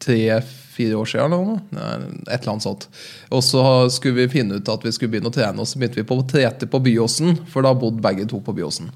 tre-fire 0.02 0.96
år 0.98 1.10
siden. 1.12 1.26
Eller 1.26 1.44
noe. 1.44 1.60
Nei, 1.76 1.92
Et 2.26 2.40
eller 2.40 2.54
annet 2.54 2.66
sånt. 2.66 2.88
Og 3.30 3.44
så 3.44 3.62
skulle 3.92 4.24
vi 4.24 4.32
finne 4.40 4.58
ut 4.58 4.72
at 4.72 4.86
vi 4.86 4.92
skulle 4.94 5.12
begynne 5.14 5.30
å 5.30 5.34
trene, 5.34 5.60
og 5.62 5.68
så 5.68 5.78
begynte 5.78 6.00
vi 6.00 6.08
på 6.08 6.18
trete 6.30 6.68
på 6.70 6.82
Byåsen. 6.82 7.36
For 7.52 7.64
da 7.66 7.74
bodde 7.76 8.02
begge 8.04 8.26
to 8.30 8.40
på 8.42 8.54
Byåsen. 8.56 8.90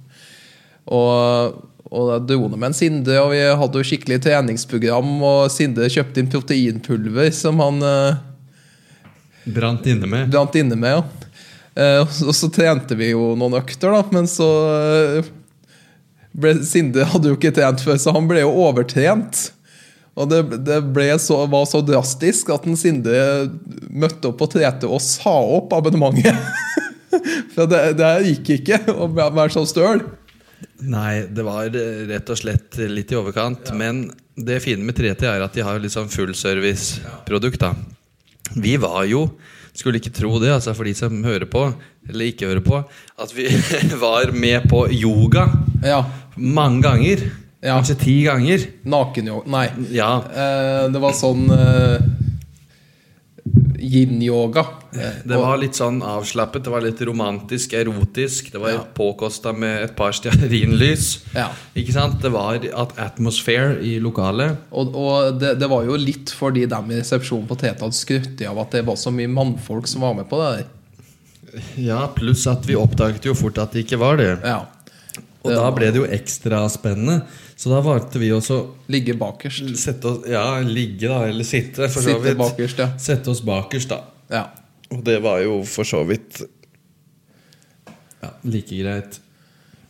Og, 0.86 1.62
og 1.90 2.30
en 2.30 2.74
Sinde, 2.76 3.18
og 3.20 3.32
vi 3.32 3.42
hadde 3.42 3.80
jo 3.80 3.86
skikkelig 3.86 4.20
treningsprogram. 4.24 5.12
Og 5.22 5.50
Sinde 5.52 5.88
kjøpte 5.90 6.22
inn 6.22 6.30
proteinpulver 6.32 7.30
som 7.34 7.62
han 7.62 7.82
eh, 7.82 8.22
Brant 9.56 9.86
inne 9.86 10.08
med. 10.10 10.30
brant 10.30 10.54
inne 10.58 10.76
med. 10.78 10.96
Ja. 10.96 11.26
Eh, 11.76 12.00
og 12.26 12.34
så- 12.34 12.50
trente 12.50 12.96
vi 12.98 13.12
jo 13.12 13.34
noen 13.38 13.58
økter, 13.60 13.92
da, 13.92 14.02
men 14.10 14.26
så 14.26 14.48
eh, 15.20 15.28
ble, 16.32 16.56
Sinde 16.66 17.04
hadde 17.04 17.30
jo 17.30 17.36
ikke 17.36 17.54
trent 17.54 17.84
før, 17.84 18.00
så 18.00 18.14
han 18.16 18.26
ble 18.30 18.40
jo 18.42 18.50
overtrent. 18.64 19.50
Og 20.16 20.30
det, 20.30 20.40
det 20.64 20.80
så, 21.20 21.42
var 21.46 21.66
så 21.68 21.82
drastisk 21.84 22.48
at 22.54 22.64
en 22.66 22.76
Sinde 22.80 23.12
møtte 23.92 24.30
opp 24.30 24.38
på 24.40 24.48
trete 24.48 24.88
og 24.88 25.02
sa 25.04 25.34
opp 25.58 25.74
abonnementet. 25.76 26.32
For 27.54 27.68
det, 27.68 27.96
det 28.00 28.12
gikk 28.30 28.54
ikke 28.56 28.80
å 28.96 29.10
være 29.12 29.52
så 29.52 29.66
støl. 29.68 30.00
Nei, 30.86 31.26
det 31.32 31.44
var 31.46 31.66
eh, 31.72 32.04
rett 32.10 32.30
og 32.32 32.38
slett 32.40 32.76
litt 32.90 33.12
i 33.12 33.16
overkant. 33.18 33.72
Men 33.76 34.06
det 34.36 34.58
fine 34.64 34.84
med 34.84 34.96
3T 34.98 35.24
er 35.28 35.44
at 35.44 35.54
de 35.56 35.64
har 35.64 35.78
litt 35.80 35.92
sånn 35.94 36.10
fullservice-produkt. 36.12 37.60
da 37.60 37.74
Vi 38.56 38.76
var 38.80 39.04
jo, 39.08 39.26
skulle 39.76 39.98
ikke 40.00 40.12
tro 40.16 40.38
det, 40.40 40.52
altså 40.54 40.74
for 40.76 40.84
de 40.88 40.94
som 40.96 41.16
hører 41.24 41.48
på, 41.50 41.66
eller 42.08 42.28
ikke 42.30 42.46
hører 42.48 42.64
på, 42.64 42.82
at 43.18 43.32
vi 43.36 43.48
var 44.04 44.32
med 44.32 44.68
på 44.70 44.86
yoga 44.92 45.48
Ja. 45.84 46.02
mange 46.36 46.82
ganger. 46.84 47.26
Ja. 47.64 47.78
Kanskje 47.80 47.96
ti 47.98 48.14
ganger. 48.22 48.62
Nakenyoga 48.86 49.48
Nei. 49.50 49.66
Ja, 49.96 50.10
Eh, 50.28 50.88
det 50.92 51.00
var 51.02 51.12
sånn 51.16 51.48
eh, 51.50 52.04
yin-yoga. 53.92 54.64
Eh, 54.96 55.18
Det 55.24 55.38
var 55.40 55.56
litt 55.60 55.78
sånn 55.78 56.00
avslappet, 56.02 56.64
det 56.66 56.72
var 56.72 56.84
litt 56.84 57.00
romantisk, 57.06 57.72
erotisk. 57.78 58.50
Det 58.52 58.60
var 58.62 58.80
påkosta 58.96 59.52
med 59.56 59.84
et 59.84 59.96
par 59.96 60.12
stearinlys. 60.16 61.08
Ja. 61.34 61.48
Ikke 61.76 61.94
sant? 61.96 62.20
Det 62.22 62.32
var 62.34 62.58
at 62.62 62.96
atmosphere 62.98 63.78
i 63.86 63.96
lokalet. 64.02 64.56
Og, 64.72 64.94
og 64.96 65.40
det, 65.40 65.54
det 65.60 65.68
var 65.70 65.84
jo 65.88 65.96
litt 66.00 66.32
fordi 66.34 66.66
dem 66.70 66.90
i 66.90 67.00
resepsjonen 67.00 67.46
på 67.50 67.58
Teta 67.60 67.86
hadde 67.86 67.96
skrytt 67.98 68.42
av 68.48 68.58
at 68.64 68.76
det 68.78 68.84
var 68.86 68.96
så 69.00 69.12
mye 69.14 69.30
mannfolk 69.30 69.86
som 69.90 70.02
var 70.06 70.14
med 70.18 70.28
på 70.30 70.40
det 70.42 70.54
der. 70.56 70.72
Ja, 71.80 72.02
pluss 72.12 72.44
at 72.50 72.66
vi 72.68 72.74
oppdaget 72.76 73.24
jo 73.24 73.32
fort 73.36 73.58
at 73.62 73.72
det 73.72 73.86
ikke 73.86 74.00
var 74.02 74.18
det. 74.20 74.32
Ja. 74.44 74.64
Og 75.46 75.54
da 75.54 75.70
ble 75.74 75.88
det 75.94 76.00
jo 76.02 76.06
ekstra 76.18 76.64
spennende. 76.72 77.20
Så 77.56 77.70
da 77.72 77.78
valgte 77.84 78.20
vi 78.20 78.28
også 78.34 78.58
Ligge 78.92 79.14
bakerst. 79.16 79.64
oss 79.72 80.26
Ja, 80.28 80.60
ligge, 80.60 81.08
da, 81.08 81.22
eller 81.30 81.44
sitte, 81.46 81.86
for 81.88 82.02
så 82.02 82.10
Sitte 82.10 82.24
vidt. 82.26 82.38
bakerst, 82.40 82.82
ja. 82.82 82.90
Sette 83.00 83.30
oss 83.32 83.40
bakerst, 83.46 83.88
da. 83.94 84.02
ja. 84.32 84.44
Og 84.92 85.00
det 85.02 85.16
var 85.24 85.40
jo 85.42 85.62
for 85.66 85.82
så 85.88 86.04
vidt 86.06 86.42
ja, 88.22 88.28
like 88.46 88.76
greit. 88.76 89.20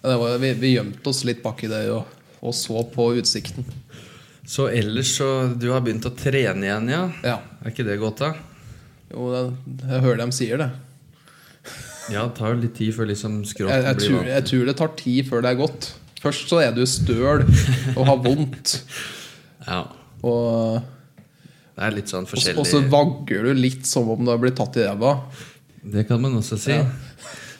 Ja, 0.02 0.08
Det 0.08 0.16
var, 0.22 0.38
vi, 0.38 0.52
vi 0.62 0.70
gjemte 0.76 1.10
oss 1.10 1.24
litt 1.28 1.42
baki 1.44 1.68
det 1.68 1.82
og, 1.92 2.06
og 2.40 2.54
så 2.56 2.80
på 2.94 3.10
utsikten. 3.18 3.66
Så 4.46 4.68
ellers 4.70 5.16
så 5.18 5.28
Du 5.58 5.70
har 5.72 5.80
begynt 5.82 6.06
å 6.06 6.12
trene 6.14 6.64
igjen, 6.68 6.88
ja? 6.92 7.02
Ja. 7.26 7.38
Er 7.64 7.72
ikke 7.74 7.84
det 7.88 7.98
godt, 8.00 8.22
da? 8.22 8.32
Jo, 9.10 9.26
jeg, 9.34 9.52
jeg 9.82 10.00
hører 10.06 10.20
dem 10.22 10.32
sier 10.34 10.62
det. 10.62 10.70
Ja, 12.12 12.26
det 12.28 12.36
tar 12.38 12.52
jo 12.54 12.60
litt 12.62 12.74
tid 12.78 12.92
før 12.94 13.08
liksom 13.10 13.40
Jeg, 13.42 13.50
skrotten 13.52 13.82
jeg, 13.82 13.96
blir 13.96 14.06
tror, 14.08 14.18
vant. 14.20 14.28
jeg 14.34 14.44
tror 14.50 14.66
det 14.70 14.76
tar 14.78 14.92
tid 15.00 15.26
før 15.30 15.42
det 15.42 15.50
er 15.50 15.58
godt. 15.60 15.88
Først 16.22 16.48
så 16.50 16.60
er 16.62 16.74
du 16.76 16.82
støl 16.86 17.42
og 17.96 18.02
har 18.10 18.20
vondt. 18.24 18.76
Ja, 19.66 19.80
Og, 20.22 20.76
det 21.74 21.82
er 21.88 21.94
litt 21.96 22.10
sånn 22.12 22.22
så- 22.28 22.36
forskjellig 22.36 22.60
og 22.62 22.66
så 22.70 22.78
vagger 22.92 23.48
du 23.48 23.54
litt 23.58 23.86
som 23.88 24.06
om 24.12 24.20
du 24.24 24.30
har 24.30 24.38
blitt 24.38 24.54
tatt 24.56 24.76
i 24.78 24.84
ræva. 24.86 25.16
Det 25.82 26.04
kan 26.06 26.20
man 26.22 26.36
også 26.38 26.54
si. 26.60 26.70
Ja. 26.70 26.84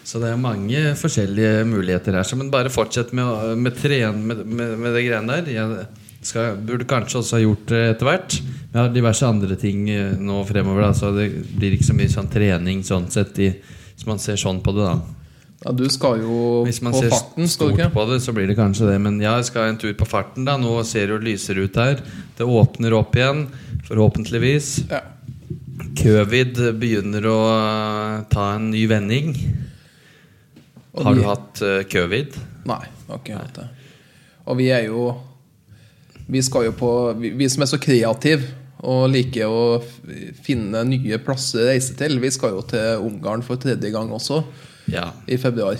Så 0.07 0.21
det 0.23 0.29
er 0.31 0.39
mange 0.39 0.93
forskjellige 0.95 1.65
muligheter 1.67 2.15
her. 2.15 2.23
Så 2.23 2.39
men 2.39 2.49
bare 2.53 2.71
fortsett 2.71 3.11
med, 3.13 3.25
å- 3.27 3.57
med, 3.59 3.75
tren, 3.75 4.21
med, 4.29 4.45
med, 4.47 4.77
med 4.79 4.95
det 4.95 5.03
greiene 5.09 5.41
der. 5.41 5.51
Jeg 5.51 5.89
skal, 6.31 6.55
burde 6.63 6.87
kanskje 6.87 7.19
også 7.25 7.37
ha 7.41 7.43
gjort 7.43 7.67
det 7.75 7.83
etter 7.97 8.07
hvert. 8.13 8.39
Vi 8.71 8.79
har 8.79 8.95
diverse 8.95 9.27
andre 9.27 9.57
ting 9.59 9.89
eh, 9.91 10.15
nå 10.15 10.45
fremover. 10.47 10.87
Da, 10.87 10.93
så 10.95 11.11
det 11.17 11.27
blir 11.59 11.75
ikke 11.75 11.91
så 11.91 11.99
mye 11.99 12.13
sånn 12.15 12.31
trening 12.31 12.85
sånn 12.87 13.11
sett 13.11 13.39
i, 13.43 13.51
hvis 13.97 14.07
man 14.09 14.21
ser 14.21 14.37
sånn 14.41 14.61
på 14.61 14.75
det. 14.77 14.85
da 14.85 15.01
Ja, 15.65 15.73
du 15.73 15.87
skal 15.89 16.21
jo 16.21 16.63
Hvis 16.69 16.83
man 16.85 16.93
på 16.93 17.01
ser 17.01 17.15
farten, 17.15 17.49
skal 17.49 17.73
stort 17.73 17.93
på 17.95 18.07
det, 18.13 18.21
så 18.21 18.35
blir 18.37 18.47
det 18.47 18.59
kanskje 18.59 18.91
det. 18.93 18.99
Men 19.01 19.19
ja, 19.21 19.39
jeg 19.41 19.49
skal 19.49 19.71
en 19.71 19.81
tur 19.81 19.95
på 19.97 20.09
farten. 20.09 20.45
da 20.45 20.59
Nå 20.61 20.77
ser 20.85 21.09
det 21.09 21.17
jo 21.17 21.23
lysere 21.25 21.65
ut 21.65 21.77
her. 21.81 22.03
Det 22.37 22.45
åpner 22.45 22.93
opp 22.93 23.17
igjen, 23.17 23.47
forhåpentligvis. 23.89 24.85
Ja. 24.91 25.01
Covid 25.97 26.61
begynner 26.77 27.25
å 27.25 27.39
eh, 27.55 28.27
ta 28.33 28.51
en 28.59 28.71
ny 28.71 28.85
vending. 28.87 29.33
Har 30.97 31.17
du 31.17 31.25
hatt 31.25 31.63
eh, 31.65 31.83
covid? 31.89 32.37
Nei, 32.69 32.83
jeg 32.85 33.09
har 33.09 33.25
ikke 33.25 33.41
hatt 33.41 33.59
det. 33.63 33.67
Og 34.47 34.61
vi 34.61 34.69
er 34.71 34.87
jo 34.87 35.09
Vi 36.27 36.43
skal 36.43 36.69
jo 36.69 36.73
på 36.75 36.91
Vi, 37.19 37.33
vi 37.39 37.49
som 37.51 37.63
er 37.63 37.71
så 37.71 37.79
kreative 37.83 38.47
og 38.85 39.09
liker 39.11 39.49
å 39.49 39.83
finne 40.45 40.83
nye 40.85 41.19
plasser 41.25 41.63
å 41.65 41.69
reise 41.71 41.95
til, 41.97 42.19
vi 42.21 42.31
skal 42.35 42.51
jo 42.59 42.63
til 42.69 43.03
Ungarn 43.07 43.43
for 43.47 43.57
tredje 43.57 43.91
gang 43.95 44.11
også, 44.13 44.43
Ja. 44.93 45.13
i 45.27 45.37
februar. 45.41 45.77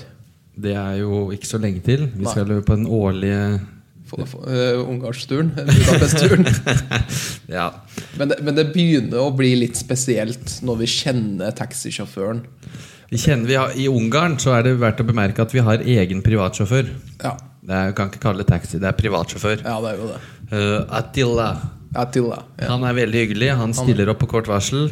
Det 0.57 0.73
er 0.75 0.99
jo 1.03 1.31
ikke 1.37 1.47
så 1.47 1.59
lenge 1.61 1.83
til. 1.85 2.07
Vi 2.15 2.25
Nei. 2.25 2.31
skal 2.33 2.49
jo 2.49 2.63
på 2.65 2.77
den 2.77 2.87
årlige 2.89 3.61
For, 4.07 4.25
for, 4.25 4.47
uh, 4.49 4.87
Ungarnsturen. 4.89 5.51
Budapest-turen. 5.57 6.47
Ja. 7.49 7.71
Men, 8.19 8.29
det- 8.29 8.41
men 8.43 8.55
det 8.55 8.73
begynner 8.73 9.19
å 9.23 9.33
bli 9.37 9.53
litt 9.57 9.77
spesielt 9.79 10.61
når 10.67 10.79
vi 10.81 10.87
kjenner 10.91 11.53
taxisjåføren. 11.55 12.41
Vi 13.11 13.19
kjenner, 13.23 13.47
vi 13.47 13.55
har, 13.59 13.71
I 13.79 13.87
Ungarn 13.91 14.35
så 14.43 14.55
er 14.57 14.63
det 14.67 14.79
verdt 14.81 15.03
å 15.03 15.07
bemerke 15.07 15.43
at 15.45 15.53
vi 15.55 15.61
har 15.63 15.79
egen 15.79 16.23
privatsjåfør. 16.27 16.89
Ja, 17.23 17.37
Det 17.67 17.75
er, 17.75 17.93
kan 17.99 18.09
ikke 18.11 18.21
kalle 18.23 18.39
det 18.45 18.47
taxi, 18.51 18.79
det 18.79 18.87
er 18.89 18.97
privatsjåfør. 18.99 19.63
ja 19.65 19.77
det 19.83 19.93
er 19.93 19.97
jo 20.01 20.09
det. 20.13 20.21
Uh, 20.53 20.97
Attila. 21.01 21.49
Det. 21.97 22.21
Ja. 22.61 22.71
Han 22.75 22.85
er 22.85 22.97
veldig 22.97 23.23
hyggelig. 23.25 23.51
Han 23.57 23.75
stiller 23.75 24.11
opp 24.13 24.21
på 24.21 24.29
kort 24.37 24.49
varsel. 24.51 24.91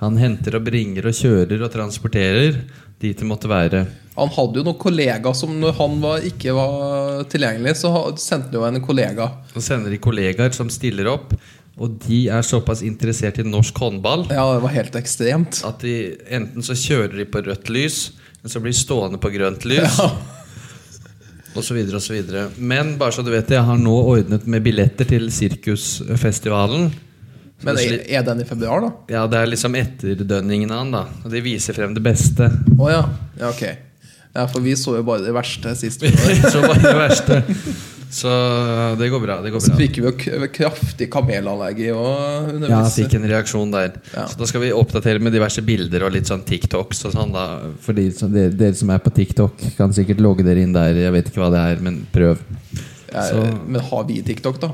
Han 0.00 0.16
henter 0.16 0.54
og 0.58 0.64
bringer 0.68 1.08
og 1.10 1.16
kjører 1.18 1.64
og 1.66 1.72
transporterer 1.74 2.60
dit 2.98 3.18
det 3.18 3.26
måtte 3.26 3.50
være. 3.50 3.84
Han 4.18 4.30
hadde 4.34 4.58
jo 4.58 4.64
noen 4.66 4.78
kollegaer 4.80 5.34
som 5.38 5.52
når 5.60 5.76
han 5.78 6.00
var, 6.02 6.24
ikke 6.26 6.54
var 6.56 7.22
tilgjengelig, 7.30 7.76
så 7.78 7.92
sendte 8.18 8.58
han 8.58 8.74
jo 8.74 8.80
en 8.80 8.86
kollega. 8.86 9.28
Så 9.52 9.62
sender 9.62 9.94
de 9.94 10.00
kollegaer 10.02 10.54
som 10.56 10.70
stiller 10.70 11.10
opp, 11.12 11.34
og 11.78 11.98
de 12.08 12.24
er 12.34 12.42
såpass 12.42 12.82
interessert 12.82 13.38
i 13.38 13.44
norsk 13.46 13.76
håndball 13.78 14.24
Ja, 14.32 14.48
det 14.56 14.64
var 14.64 14.72
helt 14.74 14.96
ekstremt. 14.98 15.60
at 15.62 15.84
de 15.86 16.16
enten 16.34 16.64
så 16.66 16.74
kjører 16.74 17.14
de 17.20 17.28
på 17.30 17.44
rødt 17.46 17.70
lys, 17.70 18.00
eller 18.40 18.50
så 18.50 18.62
blir 18.64 18.74
de 18.74 18.80
stående 18.80 19.20
på 19.22 19.30
grønt 19.34 19.66
lys. 19.68 20.00
Ja. 20.02 20.10
Så 21.64 21.74
videre. 22.14 22.48
Men 22.56 22.96
bare 23.00 23.14
så 23.16 23.24
du 23.26 23.30
vet 23.32 23.50
jeg 23.50 23.64
har 23.64 23.78
nå 23.80 23.94
ordnet 24.14 24.46
med 24.46 24.64
billetter 24.64 25.08
til 25.08 25.28
Sirkusfestivalen. 25.34 26.88
Men 27.66 27.78
er, 27.82 27.98
er 28.06 28.22
den 28.22 28.44
i 28.44 28.46
februar, 28.46 28.84
da? 28.84 28.90
ja, 29.10 29.24
det 29.26 29.40
er 29.40 29.50
liksom 29.50 29.74
etterdønningen 29.74 30.70
av 30.70 30.84
den. 30.84 30.94
da. 30.94 31.04
Og 31.24 31.32
de 31.32 31.42
viser 31.42 31.74
frem 31.74 31.94
det 31.96 32.04
beste. 32.04 32.46
Å 32.78 32.90
ja. 32.92 33.02
ja. 33.40 33.50
Ok. 33.50 33.64
Ja, 34.36 34.44
For 34.46 34.62
vi 34.62 34.76
så 34.78 34.94
jo 35.00 35.04
bare 35.06 35.24
det 35.24 35.34
verste 35.34 35.74
sist. 35.78 36.02
vi 36.04 36.12
så 36.52 36.62
bare 36.62 36.82
det 36.84 36.94
verste. 37.00 37.40
Så 38.10 38.30
det 38.98 39.08
går 39.12 39.20
bra. 39.20 39.34
Det 39.44 39.50
går 39.52 39.60
Så 39.60 39.72
bra. 39.72 39.76
fikk 39.82 39.98
vi 39.98 40.04
jo 40.06 40.12
k- 40.16 40.48
kraftig 40.54 41.10
kamelallergi. 41.12 41.90
òg 41.92 42.68
Ja, 42.68 42.82
jeg 42.86 42.94
fikk 43.04 43.14
en 43.18 43.26
reaksjon 43.28 43.70
der. 43.74 43.92
Ja. 44.14 44.24
Så 44.26 44.38
da 44.40 44.46
skal 44.48 44.62
vi 44.64 44.70
oppdatere 44.72 45.20
med 45.20 45.32
diverse 45.36 45.60
bilder 45.62 46.06
og 46.06 46.12
litt 46.16 46.24
sånn 46.30 46.42
TikToks 46.48 47.04
og 47.04 47.12
sånn, 47.12 47.32
da. 47.36 47.44
For 47.84 47.92
de 47.92 48.08
så 48.10 48.30
dere, 48.32 48.50
dere 48.56 48.74
som 48.74 48.90
er 48.90 48.98
på 49.04 49.12
TikTok, 49.12 49.60
kan 49.76 49.92
sikkert 49.92 50.20
logge 50.24 50.42
dere 50.46 50.62
inn 50.64 50.72
der. 50.72 50.94
Jeg 50.94 51.12
vet 51.12 51.28
ikke 51.30 51.42
hva 51.44 51.50
det 51.52 51.64
er, 51.76 51.82
men 51.84 52.06
prøv. 52.12 52.38
Ja, 53.12 53.22
Så 53.28 53.44
Men 53.68 53.80
har 53.82 54.04
vi 54.04 54.22
TikTok, 54.22 54.58
da? 54.60 54.72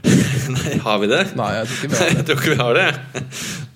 Nei, 0.54 0.78
har 0.82 0.98
vi 1.02 1.06
det? 1.10 1.20
Nei, 1.38 1.50
jeg 1.58 1.66
tror 1.68 1.76
ikke 1.78 1.90
vi 1.90 1.98
har 2.00 2.08
Jeg 2.10 2.16
det. 2.16 2.24
tror 2.26 2.36
ikke 2.40 2.50
vi 2.50 2.60
har 2.60 2.74
det. 2.78 2.88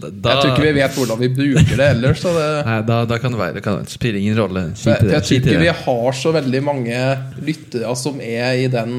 Da, 0.05 0.09
Jeg 0.11 0.41
tror 0.41 0.51
ikke 0.51 0.65
vi 0.65 0.73
vet 0.77 0.97
hvordan 0.99 1.21
vi 1.21 1.29
bruker 1.37 1.77
det 1.81 1.89
ellers. 1.95 2.21
Så 2.25 2.33
det, 2.35 2.47
Nei, 2.67 2.79
da, 2.89 2.97
da 3.09 3.19
kan 3.23 3.35
det 3.35 3.41
være. 3.41 3.55
Det 3.59 3.63
kan, 3.65 3.81
det 3.85 3.93
spiller 3.95 4.21
ingen 4.21 4.39
rolle. 4.41 4.63
Skit 4.77 4.89
i 4.89 4.93
jeg, 4.93 5.01
det. 5.05 5.13
jeg 5.15 5.23
tror 5.29 5.37
ikke 5.41 5.63
vi 5.63 5.73
har 5.85 6.19
så 6.21 6.33
veldig 6.35 6.63
mange 6.67 7.01
lyttere 7.47 7.97
som 8.01 8.21
er 8.25 8.61
i 8.65 8.69
den 8.73 8.91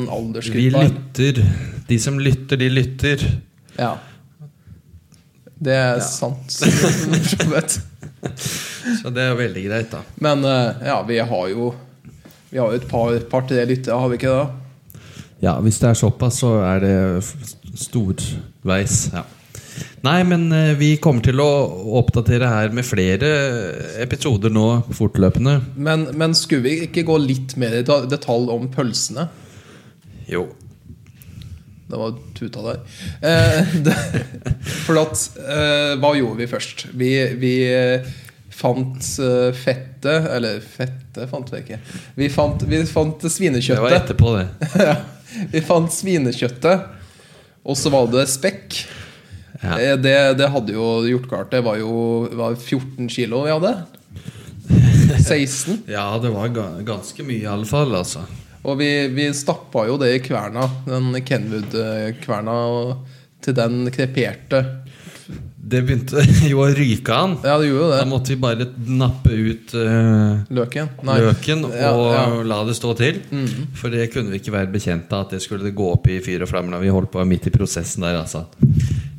Vi 0.50 0.68
lytter. 0.74 1.42
De 1.90 1.98
som 2.02 2.20
lytter, 2.22 2.62
de 2.62 2.70
lytter. 2.74 3.26
Ja. 3.78 3.94
Det 5.66 5.76
er 5.76 6.00
sant. 6.04 6.52
så 9.02 9.10
det 9.14 9.22
er 9.24 9.30
jo 9.32 9.38
veldig 9.40 9.64
greit, 9.70 9.90
da. 9.94 10.02
Men 10.24 10.44
eh, 10.46 10.86
ja, 10.90 11.00
vi 11.08 11.20
har 11.20 11.50
jo 11.52 11.74
Vi 12.50 12.60
har 12.60 12.72
jo 12.72 12.80
et 12.80 12.88
par, 12.90 13.18
par-tre 13.32 13.66
lyttere, 13.68 13.98
har 14.00 14.10
vi 14.12 14.16
ikke 14.20 14.32
det? 14.32 14.65
Ja, 15.44 15.58
hvis 15.62 15.80
det 15.82 15.90
er 15.92 15.98
såpass, 16.00 16.40
så 16.44 16.58
er 16.64 16.84
det 16.84 16.96
storveis. 17.80 19.10
Ja. 19.14 19.26
Nei, 20.06 20.20
men 20.28 20.48
eh, 20.54 20.74
vi 20.78 20.96
kommer 21.02 21.24
til 21.26 21.42
å 21.42 21.50
oppdatere 22.00 22.48
her 22.50 22.74
med 22.76 22.86
flere 22.88 23.30
episoder 24.04 24.54
nå 24.54 24.68
fortløpende. 24.96 25.58
Men, 25.76 26.08
men 26.18 26.36
skulle 26.38 26.68
vi 26.68 26.76
ikke 26.86 27.06
gå 27.08 27.18
litt 27.24 27.56
mer 27.60 27.80
i 27.80 27.86
detalj 27.86 28.52
om 28.54 28.70
pølsene? 28.74 29.28
Jo. 30.30 30.46
Det 31.86 31.98
var 32.02 32.14
tuta 32.38 32.64
der. 32.66 32.80
Eh, 33.22 33.74
det, 33.86 33.96
for 34.86 35.02
at 35.04 35.20
eh, 35.38 35.92
Hva 36.02 36.16
gjorde 36.18 36.40
vi 36.40 36.48
først? 36.50 36.88
Vi, 36.98 37.12
vi 37.42 37.52
eh, 37.70 38.08
fant 38.56 39.10
eh, 39.22 39.52
fettet 39.54 40.30
Eller 40.34 40.64
fettet 40.64 41.30
fant 41.30 41.52
vi 41.54 41.62
ikke. 41.62 41.82
Vi 42.18 42.30
fant, 42.34 42.66
vi 42.66 42.82
fant 42.90 43.22
Det 43.22 43.82
var 43.84 44.00
etterpå, 44.00 44.34
det. 44.40 44.48
Ja, 44.90 44.96
vi 45.52 45.62
fant 45.66 45.92
svinekjøttet. 45.94 46.86
Og 47.66 47.78
så 47.80 47.90
var 47.94 48.08
det 48.14 48.28
spekk. 48.30 48.78
Ja. 49.62 49.78
Eh, 49.80 49.96
Det, 49.98 50.16
det 50.38 50.50
hadde 50.54 50.76
jo 50.76 50.88
gjort 51.10 51.30
klart. 51.32 51.52
Det 51.52 51.64
var 51.66 51.80
jo 51.82 52.28
var 52.38 52.56
14 52.56 53.10
kilo 53.10 53.44
vi 53.48 53.54
hadde. 53.56 53.76
16. 55.26 55.84
Ja, 55.96 56.08
det 56.22 56.32
var 56.34 56.50
ganske 56.86 57.24
mye, 57.26 57.44
i 57.44 57.50
alle 57.50 57.66
fall. 57.70 57.94
Altså. 57.96 58.26
Og 58.66 58.80
vi, 58.80 58.90
vi 59.14 59.30
stappa 59.34 59.86
jo 59.90 59.98
det 60.02 60.12
i 60.16 60.22
kverna, 60.26 60.66
den 60.88 61.12
Kenwood-kverna, 61.26 62.56
til 63.46 63.54
den 63.54 63.84
kreperte 63.94 64.64
det 65.66 65.80
begynte 65.88 66.22
jo 66.52 66.60
å 66.62 66.68
ryke 66.78 67.14
an. 67.16 67.32
Ja, 67.42 67.56
det 67.58 67.72
gjorde 67.72 67.88
det 67.90 68.00
Da 68.04 68.08
måtte 68.10 68.34
vi 68.34 68.38
bare 68.44 68.68
nappe 68.86 69.32
ut 69.34 69.74
uh, 69.74 70.44
Løken. 70.54 70.92
løken 71.10 71.66
og 71.68 71.74
Ja, 71.74 71.90
ja. 72.14 72.26
la 72.46 72.60
det 72.68 72.76
stå 72.78 72.94
til. 73.00 73.18
For 73.80 73.90
det 73.94 74.12
kunne 74.14 74.30
vi 74.36 74.42
ikke 74.44 74.54
være 74.54 74.70
bekjent 74.76 75.12
av 75.16 75.26
at 75.26 75.34
det 75.38 75.42
skulle 75.46 75.74
gå 75.74 75.88
opp 75.96 76.06
i 76.14 76.20
fyr 76.26 76.46
og 76.46 76.52
flammer. 76.54 76.78
vi 76.84 76.94
holdt 76.94 77.10
på 77.16 77.26
midt 77.26 77.48
i 77.50 77.56
prosessen 77.56 78.06
der. 78.06 78.20
altså 78.22 78.46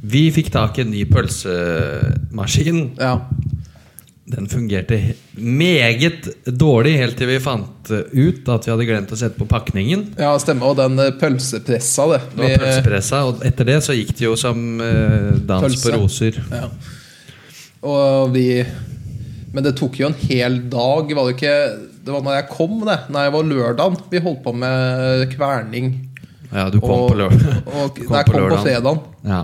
Vi 0.06 0.28
fikk 0.30 0.52
tak 0.54 0.78
i 0.78 0.84
en 0.86 0.92
ny 0.94 1.02
pølsemaskin. 1.10 2.80
Ja. 3.00 3.16
Den 4.26 4.48
fungerte 4.50 4.96
meget 5.38 6.24
dårlig 6.58 6.96
helt 6.98 7.14
til 7.20 7.28
vi 7.30 7.36
fant 7.38 7.90
eh, 7.94 8.08
ut 8.10 8.48
at 8.50 8.64
vi 8.66 8.72
hadde 8.72 8.86
glemt 8.88 9.12
å 9.14 9.18
sette 9.20 9.38
på 9.38 9.46
pakningen. 9.46 10.00
ja, 10.18 10.32
stemmer. 10.42 10.72
Og 10.72 10.80
den 10.80 10.98
eh, 10.98 11.12
pølsepressa, 11.20 12.06
det. 12.10 12.18
Det 12.32 12.40
var 12.42 12.64
pølsepressa, 12.64 13.20
og 13.28 13.44
etter 13.46 13.68
det 13.68 13.76
så 13.86 13.94
gikk 13.94 14.10
det 14.18 14.24
jo 14.26 14.32
som 14.40 14.80
eh, 14.82 15.28
dans 15.46 15.62
Pølse. 15.62 15.84
på 15.84 16.00
roser. 16.00 16.40
Ja. 16.50 16.66
Og 17.86 18.32
vi 18.34 18.64
Men 19.54 19.62
det 19.64 19.76
tok 19.78 20.00
jo 20.00 20.08
en 20.10 20.18
hel 20.26 20.58
dag, 20.74 21.12
var 21.14 21.28
det 21.28 21.36
ikke 21.36 21.54
Det 22.02 22.12
var 22.12 22.24
når 22.26 22.34
jeg 22.40 22.48
kom, 22.50 22.74
det. 22.88 22.98
Nei, 23.14 23.22
det 23.28 23.32
var 23.36 23.46
lørdagen. 23.52 24.00
Vi 24.10 24.24
holdt 24.26 24.42
på 24.42 24.52
med 24.58 25.30
kverning. 25.36 25.92
Ja, 26.50 26.66
du 26.70 26.80
kom 26.82 27.06
og, 27.06 27.08
på 27.12 27.20
lørdag. 27.22 27.62
Og, 27.70 28.02
nei, 28.02 28.18
jeg 28.18 28.26
kom 28.26 28.42
på 28.42 28.50
på 28.56 28.60
fredagen. 28.66 29.00
Ja. 29.22 29.40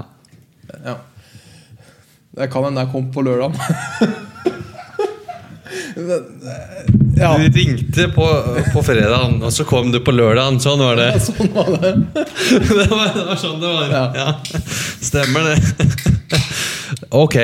Ja. 0.82 0.98
Jeg 2.42 2.50
kan 2.50 2.66
hende 2.66 2.82
jeg 2.82 2.92
kom 2.96 3.08
på 3.14 3.22
lørdagen. 3.30 3.56
ja, 7.16 7.30
Du 7.38 7.58
ringte 7.58 8.08
på, 8.14 8.26
på 8.72 8.82
fredagen, 8.86 9.38
og 9.44 9.52
så 9.52 9.64
kom 9.68 9.90
du 9.92 10.00
på 10.04 10.14
lørdagen. 10.14 10.60
Sånn 10.62 10.80
var 10.82 10.96
det. 11.00 11.10
sånn 11.24 11.50
var 11.54 11.72
det. 11.82 11.92
det, 12.70 12.86
var, 12.90 13.10
det 13.16 13.26
var 13.30 13.40
sånn 13.40 13.60
det 13.62 13.72
var. 13.72 13.92
Ja. 13.92 14.04
Ja. 14.16 14.62
Stemmer 15.02 15.50
det. 15.52 15.58
ok. 17.24 17.36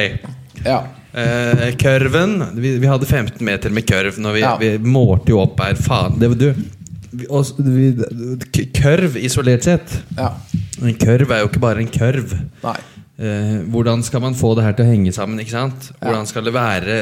Ja. 0.64 0.80
Eh, 1.18 1.68
kørven 1.80 2.34
vi, 2.60 2.74
vi 2.82 2.86
hadde 2.90 3.06
15 3.08 3.40
meter 3.46 3.72
med 3.74 3.86
kurv 3.88 4.18
når 4.20 4.36
vi, 4.36 4.42
Ja. 4.44 4.56
vi 4.60 4.74
målte 4.78 5.32
jo 5.34 5.40
opp 5.44 5.60
her. 5.64 5.74
Faen. 5.80 6.18
Det, 6.20 6.28
var 6.34 6.40
du, 6.42 6.50
vi, 7.10 7.26
og, 7.32 7.46
vi, 7.64 7.88
k- 8.52 8.68
kørv 8.76 9.16
isolert 9.20 9.64
sett. 9.68 10.00
ja. 10.18 10.34
En 10.78 10.94
kørv 10.94 11.32
er 11.34 11.40
jo 11.42 11.48
ikke 11.50 11.62
bare 11.64 11.82
en 11.82 11.88
kørv. 11.90 12.36
Nei. 12.62 12.76
Eh, 13.18 13.64
hvordan 13.66 14.02
skal 14.06 14.22
man 14.22 14.36
få 14.38 14.52
det 14.54 14.62
her 14.62 14.76
til 14.78 14.86
å 14.86 14.90
henge 14.92 15.12
sammen? 15.12 15.40
ikke 15.42 15.50
sant? 15.56 15.88
Hvordan 15.98 16.26
skal 16.30 16.44
det 16.46 16.52
være 16.54 16.98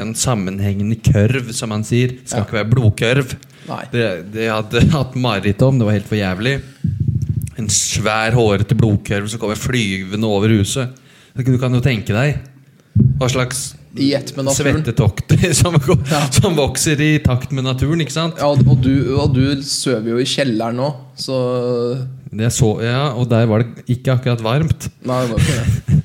en 0.00 0.10
sammenhengende 0.18 0.98
kørv, 1.06 1.52
som 1.54 1.70
man 1.70 1.84
sier? 1.86 2.08
Det 2.18 2.26
skal 2.32 2.40
Ja. 2.42 2.44
ikke 2.48 2.58
være 2.58 2.70
blodkørv. 2.72 3.36
Nei. 3.68 3.84
Det, 3.92 4.32
det 4.34 4.48
hadde 4.50 4.82
hatt 4.90 5.14
mareritt 5.14 5.62
om. 5.62 5.78
Det 5.78 5.86
var 5.86 5.92
helt 5.94 6.08
for 6.10 6.18
jævlig. 6.18 6.56
En 7.56 7.68
svær, 7.70 8.34
hårete 8.34 8.74
blodkørv 8.74 9.28
som 9.30 9.38
kommer 9.38 9.54
flyvende 9.56 10.26
over 10.26 10.48
huset. 10.48 10.90
Du 11.36 11.56
kan 11.58 11.72
jo 11.72 11.80
tenke 11.80 12.12
deg 12.12 12.40
hva 13.20 13.28
slags 13.30 13.75
I 13.98 14.12
ett 14.14 14.32
med 14.36 14.44
naturen. 14.48 14.76
svettetokter 14.82 15.52
som, 15.60 15.76
Ja. 16.10 16.20
som 16.30 16.56
vokser 16.58 17.00
i 17.00 17.18
takt 17.24 17.52
med 17.52 17.64
naturen, 17.64 18.00
ikke 18.04 18.12
sant? 18.14 18.36
Ja, 18.38 18.48
og 18.52 18.82
du, 18.84 18.92
og 19.16 19.34
du 19.34 19.62
sover 19.64 20.14
jo 20.14 20.18
i 20.22 20.26
kjelleren 20.28 20.76
nå, 20.80 20.90
så 21.16 21.38
Det 22.36 22.50
så, 22.52 22.72
ja, 22.84 23.12
Og 23.16 23.28
der 23.30 23.46
var 23.48 23.62
det 23.64 23.86
ikke 23.96 24.12
akkurat 24.18 24.42
varmt. 24.44 24.88
Nei, 25.06 25.22
det 25.24 25.32
var 25.32 25.40
ikke 25.40 25.62
det. 25.62 26.02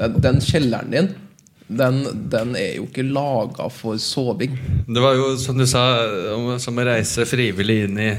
Den, 0.00 0.14
den 0.24 0.38
kjelleren 0.40 0.90
din, 0.94 1.08
den, 1.70 1.98
den 2.32 2.54
er 2.58 2.76
jo 2.78 2.86
ikke 2.88 3.04
laga 3.06 3.66
for 3.70 3.98
soving. 4.00 4.54
Det 4.88 5.02
var 5.02 5.14
jo, 5.18 5.32
som 5.38 5.58
du 5.58 5.66
sa, 5.68 5.82
som 6.58 6.78
å 6.80 6.86
reise 6.88 7.26
frivillig 7.28 7.84
inn 7.88 7.98
i 8.00 8.10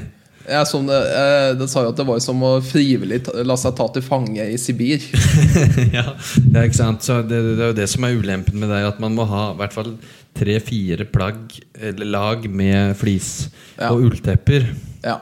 Jeg, 0.48 0.68
som 0.70 0.88
det, 0.90 1.00
eh, 1.18 1.50
det 1.60 1.68
sa 1.72 1.84
jo 1.86 1.92
at 1.94 2.00
det 2.00 2.06
var 2.08 2.22
som 2.24 2.42
å 2.46 2.54
frivillig 2.66 3.22
ta, 3.28 3.36
la 3.46 3.58
seg 3.60 3.76
ta 3.78 3.88
til 3.94 4.06
fange 4.06 4.46
i 4.54 4.58
Sibir. 4.62 5.04
ja, 5.98 6.06
ja, 6.16 6.64
ikke 6.64 6.78
sant? 6.78 7.06
Så 7.06 7.22
det, 7.26 7.42
det 7.58 7.60
er 7.60 7.74
jo 7.74 7.78
det 7.82 7.90
som 7.92 8.08
er 8.08 8.18
ulempen 8.18 8.62
med 8.62 8.72
det, 8.74 8.82
at 8.90 9.02
man 9.04 9.16
må 9.18 9.28
ha 9.30 9.52
i 9.52 9.60
hvert 9.62 9.76
fall 9.76 9.92
tre-fire 10.38 11.06
plagg 11.12 11.58
eller 11.76 12.08
lag 12.08 12.48
med 12.50 12.96
flis 13.00 13.50
Ja. 13.76 13.92
og 13.92 14.08
ulltepper. 14.08 14.70
Ja. 15.04 15.20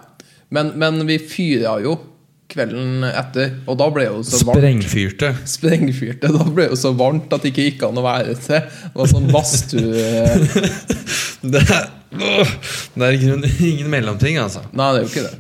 Men, 0.54 0.74
men 0.82 1.04
vi 1.10 1.20
fyra 1.22 1.80
jo 1.84 1.98
kvelden 2.50 3.04
etter, 3.06 3.52
og 3.70 3.78
da 3.78 3.86
ble 3.94 4.08
det 4.08 4.10
jo 4.10 4.24
så 4.26 4.40
varmt. 4.48 4.58
Sprengfyrte. 4.58 5.30
Sprengfyrte. 5.46 6.32
Da 6.34 6.48
ble 6.48 6.66
det 6.66 6.72
jo 6.74 6.80
så 6.82 6.92
varmt 6.98 7.30
at 7.36 7.46
det 7.46 7.52
ikke 7.54 7.68
gikk 7.68 7.86
an 7.86 8.00
å 8.02 8.06
være 8.06 8.34
til. 8.42 8.66
Det 8.66 8.98
var 8.98 9.12
sånn 9.12 9.30
badstue... 9.30 10.08
Det 12.10 13.06
er, 13.06 13.14
i 13.14 13.22
grunnen 13.22 13.46
ingen 13.60 13.90
mellomting, 13.94 14.40
altså. 14.42 14.64
Nei, 14.74 14.90
det 14.96 15.02
er 15.02 15.06
jo 15.06 15.12
ikke 15.14 15.28
det. 15.30 15.36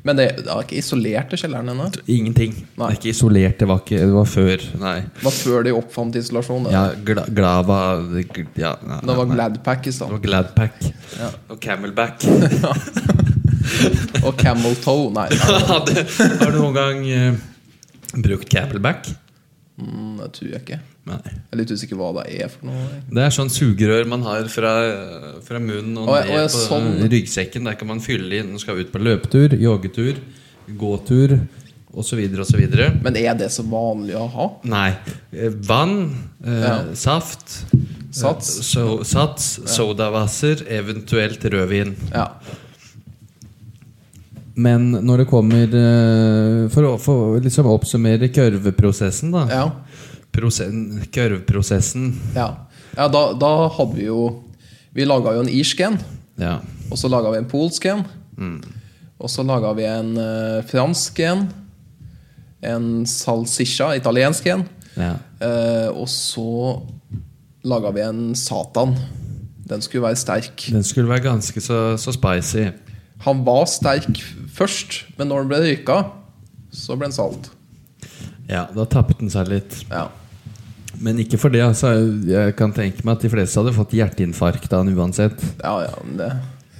Men 0.00 0.16
det, 0.16 0.26
det 0.40 0.48
var 0.48 0.62
ikke 0.64 0.78
isolert 0.80 1.32
i 1.36 1.38
kjelleren 1.40 1.68
ennå. 1.74 1.86
Ingenting. 2.08 2.54
Det 2.56 2.80
Nei. 2.80 2.86
er 2.88 2.94
ikke 2.96 3.10
isolert, 3.12 3.58
det 3.60 3.66
var, 3.68 3.82
ikke, 3.84 3.98
det 4.00 4.14
var 4.16 4.28
før. 4.32 4.62
Nei. 4.80 4.94
Det 5.18 5.26
var 5.26 5.34
før 5.36 5.66
de 5.66 5.74
oppfant 5.76 6.16
isolasjon. 6.16 6.64
Det, 6.68 6.72
Ja, 6.72 6.84
gla, 7.10 7.24
Glava 7.36 7.80
ja, 8.56 8.70
nei, 8.80 9.00
det 9.04 9.16
var 9.18 9.28
nei. 9.28 9.36
Gladpack 9.36 9.90
i 9.90 9.92
stad. 9.92 10.14
Gladpack. 10.24 10.78
Ja. 11.18 11.28
Og 11.52 11.60
Camelback. 11.60 12.24
Og 14.26 14.34
Camel 14.40 14.74
Toe. 14.82 15.10
Nei, 15.14 15.28
nei, 15.36 15.58
Hadde- 15.70 16.04
Har 16.40 16.52
du 16.54 16.58
noen 16.62 16.76
gang 16.76 17.02
uh, 17.04 17.34
brukt 18.24 18.48
Camelback? 18.52 19.10
Mm, 19.80 20.16
det 20.20 20.28
tror 20.36 20.50
jeg 20.52 20.60
ikke. 20.62 20.80
Nei. 21.10 21.18
Jeg 21.24 21.52
er 21.52 21.56
litt 21.62 21.70
usikker 21.72 21.96
hva 21.96 22.10
det 22.20 22.24
er 22.42 22.48
for 22.52 22.66
noe. 22.68 22.88
Det 23.10 23.22
er 23.24 23.30
sånn 23.34 23.48
sugerør 23.50 24.06
man 24.06 24.22
har 24.22 24.44
fra, 24.52 24.74
fra 25.42 25.58
munnen 25.58 25.96
og 25.98 26.08
og 26.12 26.28
ned 26.28 26.50
på 26.52 26.60
sånn. 26.68 26.90
ryggsekken. 27.10 27.64
Der 27.64 27.74
kan 27.80 27.88
man 27.88 28.00
fylle 28.04 28.42
inn. 28.42 28.52
og 28.54 28.60
skal 28.60 28.78
ut 28.78 28.92
på 28.92 29.00
løpetur, 29.02 29.56
joggetur, 29.58 30.20
gåtur 30.78 31.38
osv. 31.92 32.20
osv. 32.44 32.60
Men 33.02 33.16
er 33.16 33.34
det 33.40 33.48
så 33.50 33.64
vanlig 33.66 34.14
å 34.14 34.28
ha? 34.30 34.48
Nei. 34.70 34.90
eh, 35.32 35.48
Vann, 35.50 36.28
eh, 36.44 36.60
Ja. 36.62 36.76
saft, 36.94 37.64
Sats? 38.12 38.58
eh, 38.58 38.62
so, 38.62 39.02
sats, 39.04 39.60
sodavasser, 39.66 40.62
eventuelt 40.68 41.42
rødvin. 41.50 41.96
Ja. 42.12 42.28
Men 44.60 44.90
når 45.06 45.22
det 45.22 45.28
kommer 45.30 45.74
eh, 45.80 46.64
For 46.72 46.88
å 46.88 46.96
for 47.00 47.36
å 47.36 47.40
liksom 47.42 47.68
oppsummere 47.70 48.28
kørveprosessen, 48.34 49.32
da. 49.34 49.44
Ja. 49.50 49.64
Prosen, 50.34 51.00
kørvprosessen. 51.10 52.10
ja. 52.36 52.48
ja 52.96 53.06
da, 53.10 53.22
da 53.38 53.50
hadde 53.74 53.96
vi 53.96 54.04
jo 54.06 54.20
Vi 54.94 55.06
laga 55.06 55.32
jo 55.36 55.44
en 55.44 55.50
irsk 55.50 55.80
en, 55.86 55.96
Ja. 56.40 56.58
og 56.90 56.98
så 56.98 57.10
laga 57.10 57.32
vi 57.34 57.40
en 57.40 57.48
polsk 57.50 57.86
en. 57.90 58.04
Og 59.20 59.28
så 59.30 59.42
laga 59.44 59.72
vi 59.76 59.84
en 59.84 60.14
uh, 60.16 60.62
fransk 60.70 61.18
en. 61.28 61.42
En 62.64 62.86
salsiccia, 63.06 63.92
italiensk 63.98 64.46
en. 64.52 64.64
ja. 64.96 65.14
Uh, 65.40 65.88
og 65.96 66.08
så 66.12 66.80
laga 67.64 67.92
vi 67.96 68.02
en 68.04 68.34
satan. 68.36 68.94
Den 69.70 69.80
skulle 69.84 70.08
være 70.08 70.18
sterk. 70.20 70.66
Den 70.72 70.84
skulle 70.84 71.08
være 71.08 71.24
ganske 71.28 71.60
så, 71.62 71.96
så 72.00 72.12
spicy. 72.16 72.66
Han 73.26 73.44
var 73.46 73.66
sterk 73.70 74.20
først, 74.56 75.04
men 75.18 75.28
når 75.30 75.44
den 75.44 75.48
ble 75.52 75.60
røyka, 75.64 75.98
så 76.74 76.96
ble 76.98 77.08
den 77.10 77.16
salt. 77.16 77.50
Ja, 78.50 78.66
da 78.74 78.84
tappet 78.90 79.20
den 79.22 79.30
seg 79.30 79.48
litt. 79.50 79.84
Ja. 79.90 80.08
Men 81.00 81.20
ikke 81.22 81.38
for 81.40 81.52
det. 81.54 81.62
Altså, 81.62 81.92
jeg 82.26 82.56
kan 82.58 82.72
tenke 82.76 83.04
meg 83.06 83.16
at 83.18 83.22
de 83.24 83.30
fleste 83.32 83.60
hadde 83.60 83.72
fått 83.76 83.94
hjerteinfarkt 83.96 84.72
av 84.74 84.84
den 84.84 84.96
uansett. 84.98 85.38
Ja, 85.62 85.76
ja, 85.86 85.94
det, 86.18 86.30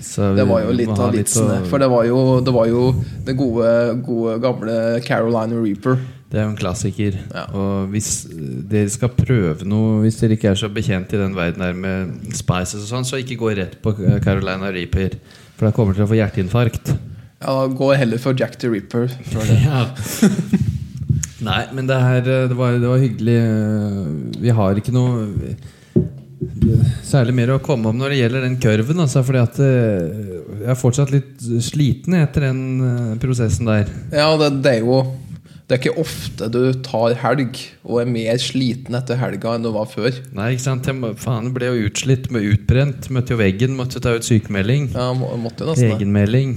Så 0.03 0.35
det 0.37 0.47
var 0.49 0.63
jo 0.65 0.73
litt 0.73 0.89
av 0.91 1.13
vitsen. 1.15 1.47
å- 1.47 1.67
For 1.71 1.79
det 1.79 1.89
var 1.93 2.05
jo, 2.09 2.41
det 2.41 2.53
var 2.53 2.67
jo 2.67 2.93
det 3.25 3.37
gode, 3.37 4.03
gode 4.05 4.39
gamle 4.41 5.01
Carolina 5.05 5.61
Reaper. 5.63 5.99
Det 6.31 6.39
er 6.39 6.45
jo 6.45 6.51
en 6.51 6.57
klassiker. 6.57 7.17
Ja. 7.35 7.45
Og 7.55 7.89
hvis 7.91 8.25
dere 8.71 8.89
skal 8.89 9.09
prøve 9.11 9.65
noe 9.67 10.03
Hvis 10.05 10.21
dere 10.21 10.37
ikke 10.37 10.51
er 10.53 10.55
så 10.55 10.69
bekjent 10.73 11.13
i 11.13 11.19
den 11.19 11.35
verden 11.35 11.61
her 11.63 11.73
med 11.75 12.35
spices 12.35 12.85
og 12.85 12.89
sånn, 12.91 13.05
så 13.07 13.19
ikke 13.19 13.39
gå 13.39 13.55
rett 13.57 13.81
på 13.83 13.95
Carolina 14.23 14.71
Reaper. 14.73 15.17
For 15.57 15.67
da 15.67 15.73
kommer 15.73 15.93
dere 15.95 16.07
til 16.07 16.09
å 16.09 16.13
få 16.15 16.21
hjerteinfarkt. 16.51 16.97
Ja, 17.41 17.55
Gå 17.67 17.93
heller 17.97 18.19
for 18.21 18.37
Jack 18.37 18.59
the 18.61 18.69
Ripper. 18.73 19.09
Ja. 19.65 19.87
Nei, 21.41 21.63
men 21.73 21.87
det 21.89 21.97
her 21.97 22.27
eh, 22.29 22.49
Det 22.51 22.57
var, 22.59 22.75
det 22.77 22.89
var 22.91 22.99
hyggelig. 23.01 23.37
eh, 23.41 24.41
Vi 24.45 24.51
har 24.53 24.77
ikke 24.77 24.93
noe 24.93 25.55
særlig 27.05 27.35
mer 27.37 27.51
å 27.55 27.61
komme 27.65 27.91
om 27.91 27.99
når 28.01 28.13
det 28.15 28.19
gjelder 28.21 28.45
den 28.47 28.59
kurven. 28.61 29.01
Altså, 29.03 29.23
fordi 29.25 29.41
at 29.41 29.57
eh, 29.65 30.29
jeg 30.61 30.69
er 30.75 30.79
fortsatt 30.79 31.13
litt 31.15 31.41
sliten 31.65 32.17
etter 32.21 32.45
den 32.51 33.17
prosessen 33.23 33.69
der. 33.69 33.89
Ja, 34.13 34.29
det, 34.41 34.51
det 34.65 34.75
er 34.79 34.85
jo 34.85 35.01
Det 35.69 35.77
er 35.77 35.81
ikke 35.81 36.03
ofte 36.03 36.49
du 36.53 36.61
tar 36.85 37.15
helg 37.23 37.57
og 37.87 38.01
er 38.03 38.09
mer 38.11 38.41
sliten 38.43 38.97
etter 38.99 39.17
helga 39.21 39.53
enn 39.57 39.65
du 39.65 39.71
var 39.75 39.89
før. 39.89 40.13
Nei, 40.37 40.53
ikke 40.57 40.67
sant? 40.67 40.89
Jeg 40.93 41.17
faen, 41.25 41.53
ble 41.57 41.69
jo 41.73 41.89
utslitt, 41.89 42.29
med 42.35 42.45
utbrent. 42.53 43.09
Møtte 43.15 43.33
jo 43.37 43.41
veggen, 43.41 43.77
måtte 43.79 44.03
ta 44.03 44.13
ut 44.19 44.27
sykemelding. 44.27 44.91
Ja, 44.97 45.13
må, 45.17 45.31
måtte 45.41 45.65
jo 45.65 45.71
nesten. 45.73 45.95
Egenmelding. 45.97 46.57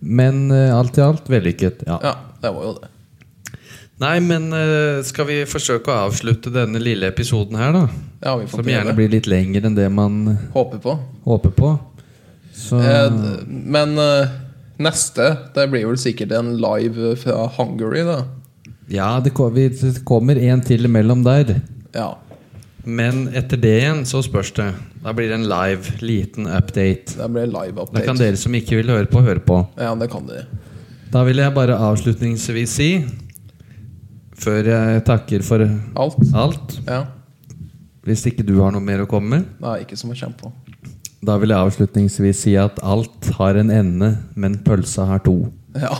Men 0.00 0.50
eh, 0.50 0.70
alt 0.76 0.98
i 0.98 1.02
alt 1.02 1.28
vellykket. 1.30 1.82
Ja. 1.86 1.98
Ja, 2.02 2.14
det 2.42 2.52
var 2.54 2.64
jo 2.68 2.72
det. 2.80 2.88
Nei, 3.98 4.20
men 4.22 4.52
eh, 4.54 5.00
skal 5.02 5.26
vi 5.26 5.40
forsøke 5.50 5.90
å 5.90 6.04
avslutte 6.06 6.52
denne 6.54 6.78
lille 6.78 7.08
episoden 7.10 7.56
her, 7.58 7.72
da? 7.74 7.80
Ja, 8.22 8.36
vi 8.38 8.46
får 8.46 8.60
Som 8.62 8.68
gjerne 8.70 8.94
blir 8.94 9.10
litt 9.10 9.26
lengre 9.26 9.66
enn 9.66 9.74
det 9.74 9.88
man 9.90 10.20
Håper 10.54 10.78
på. 10.84 10.94
håper 11.26 11.54
på. 11.56 11.72
Så 12.54 12.78
Eh, 12.78 13.10
men 13.46 13.98
eh, 13.98 14.30
neste 14.82 15.26
Det 15.54 15.66
blir 15.70 15.86
vel 15.86 15.98
sikkert 15.98 16.32
en 16.38 16.52
live 16.62 17.16
fra 17.18 17.48
Hungary, 17.58 18.04
da. 18.06 18.20
Ja, 18.88 19.18
det 19.20 19.34
ko- 19.34 19.50
det 19.50 20.04
kommer 20.06 20.38
en 20.38 20.60
til 20.64 20.86
imellom 20.86 21.24
der. 21.26 21.58
Ja. 21.94 22.14
Men 22.88 23.26
etter 23.36 23.60
det 23.60 23.72
igjen 23.82 23.98
så 24.08 24.22
spørs 24.24 24.50
det. 24.56 24.70
Da 25.04 25.12
blir 25.12 25.28
det 25.28 25.36
en 25.42 25.48
live, 25.50 25.92
liten 26.00 26.46
update. 26.48 27.18
Det 27.18 27.26
ble 27.34 27.44
live 27.50 27.74
Da 27.76 27.84
update. 27.84 28.04
kan 28.06 28.16
dere 28.20 28.38
som 28.40 28.54
ikke 28.56 28.78
vil 28.80 28.88
høre 28.94 29.08
på, 29.12 29.20
høre 29.26 29.42
på. 29.44 29.58
Ja, 29.76 29.90
det 29.98 30.08
kan 30.12 30.24
dere. 30.28 30.46
Da 31.12 31.22
vil 31.28 31.36
jeg 31.40 31.52
bare 31.56 31.76
avslutningsvis 31.76 32.72
si, 32.78 32.88
før 34.38 34.68
jeg 34.72 35.04
takker 35.08 35.44
for 35.46 35.64
Alt? 35.98 36.18
alt 36.36 36.78
Ja. 36.86 37.02
Hvis 38.08 38.24
ikke 38.30 38.44
du 38.46 38.54
har 38.62 38.72
noe 38.72 38.80
mer 38.84 39.02
å 39.04 39.08
komme 39.10 39.28
med, 39.36 39.48
Nei, 39.60 39.80
ikke 39.84 39.96
som 40.00 40.12
jeg 40.14 40.20
kommer 40.22 40.38
på. 40.38 40.52
da 41.24 41.36
vil 41.42 41.50
jeg 41.52 41.58
avslutningsvis 41.66 42.38
si 42.46 42.54
at 42.56 42.78
alt 42.82 43.28
har 43.36 43.56
en 43.60 43.70
ende, 43.74 44.12
men 44.34 44.56
pølsa 44.64 45.04
har 45.10 45.18
to. 45.26 45.50
Ja. 45.76 45.98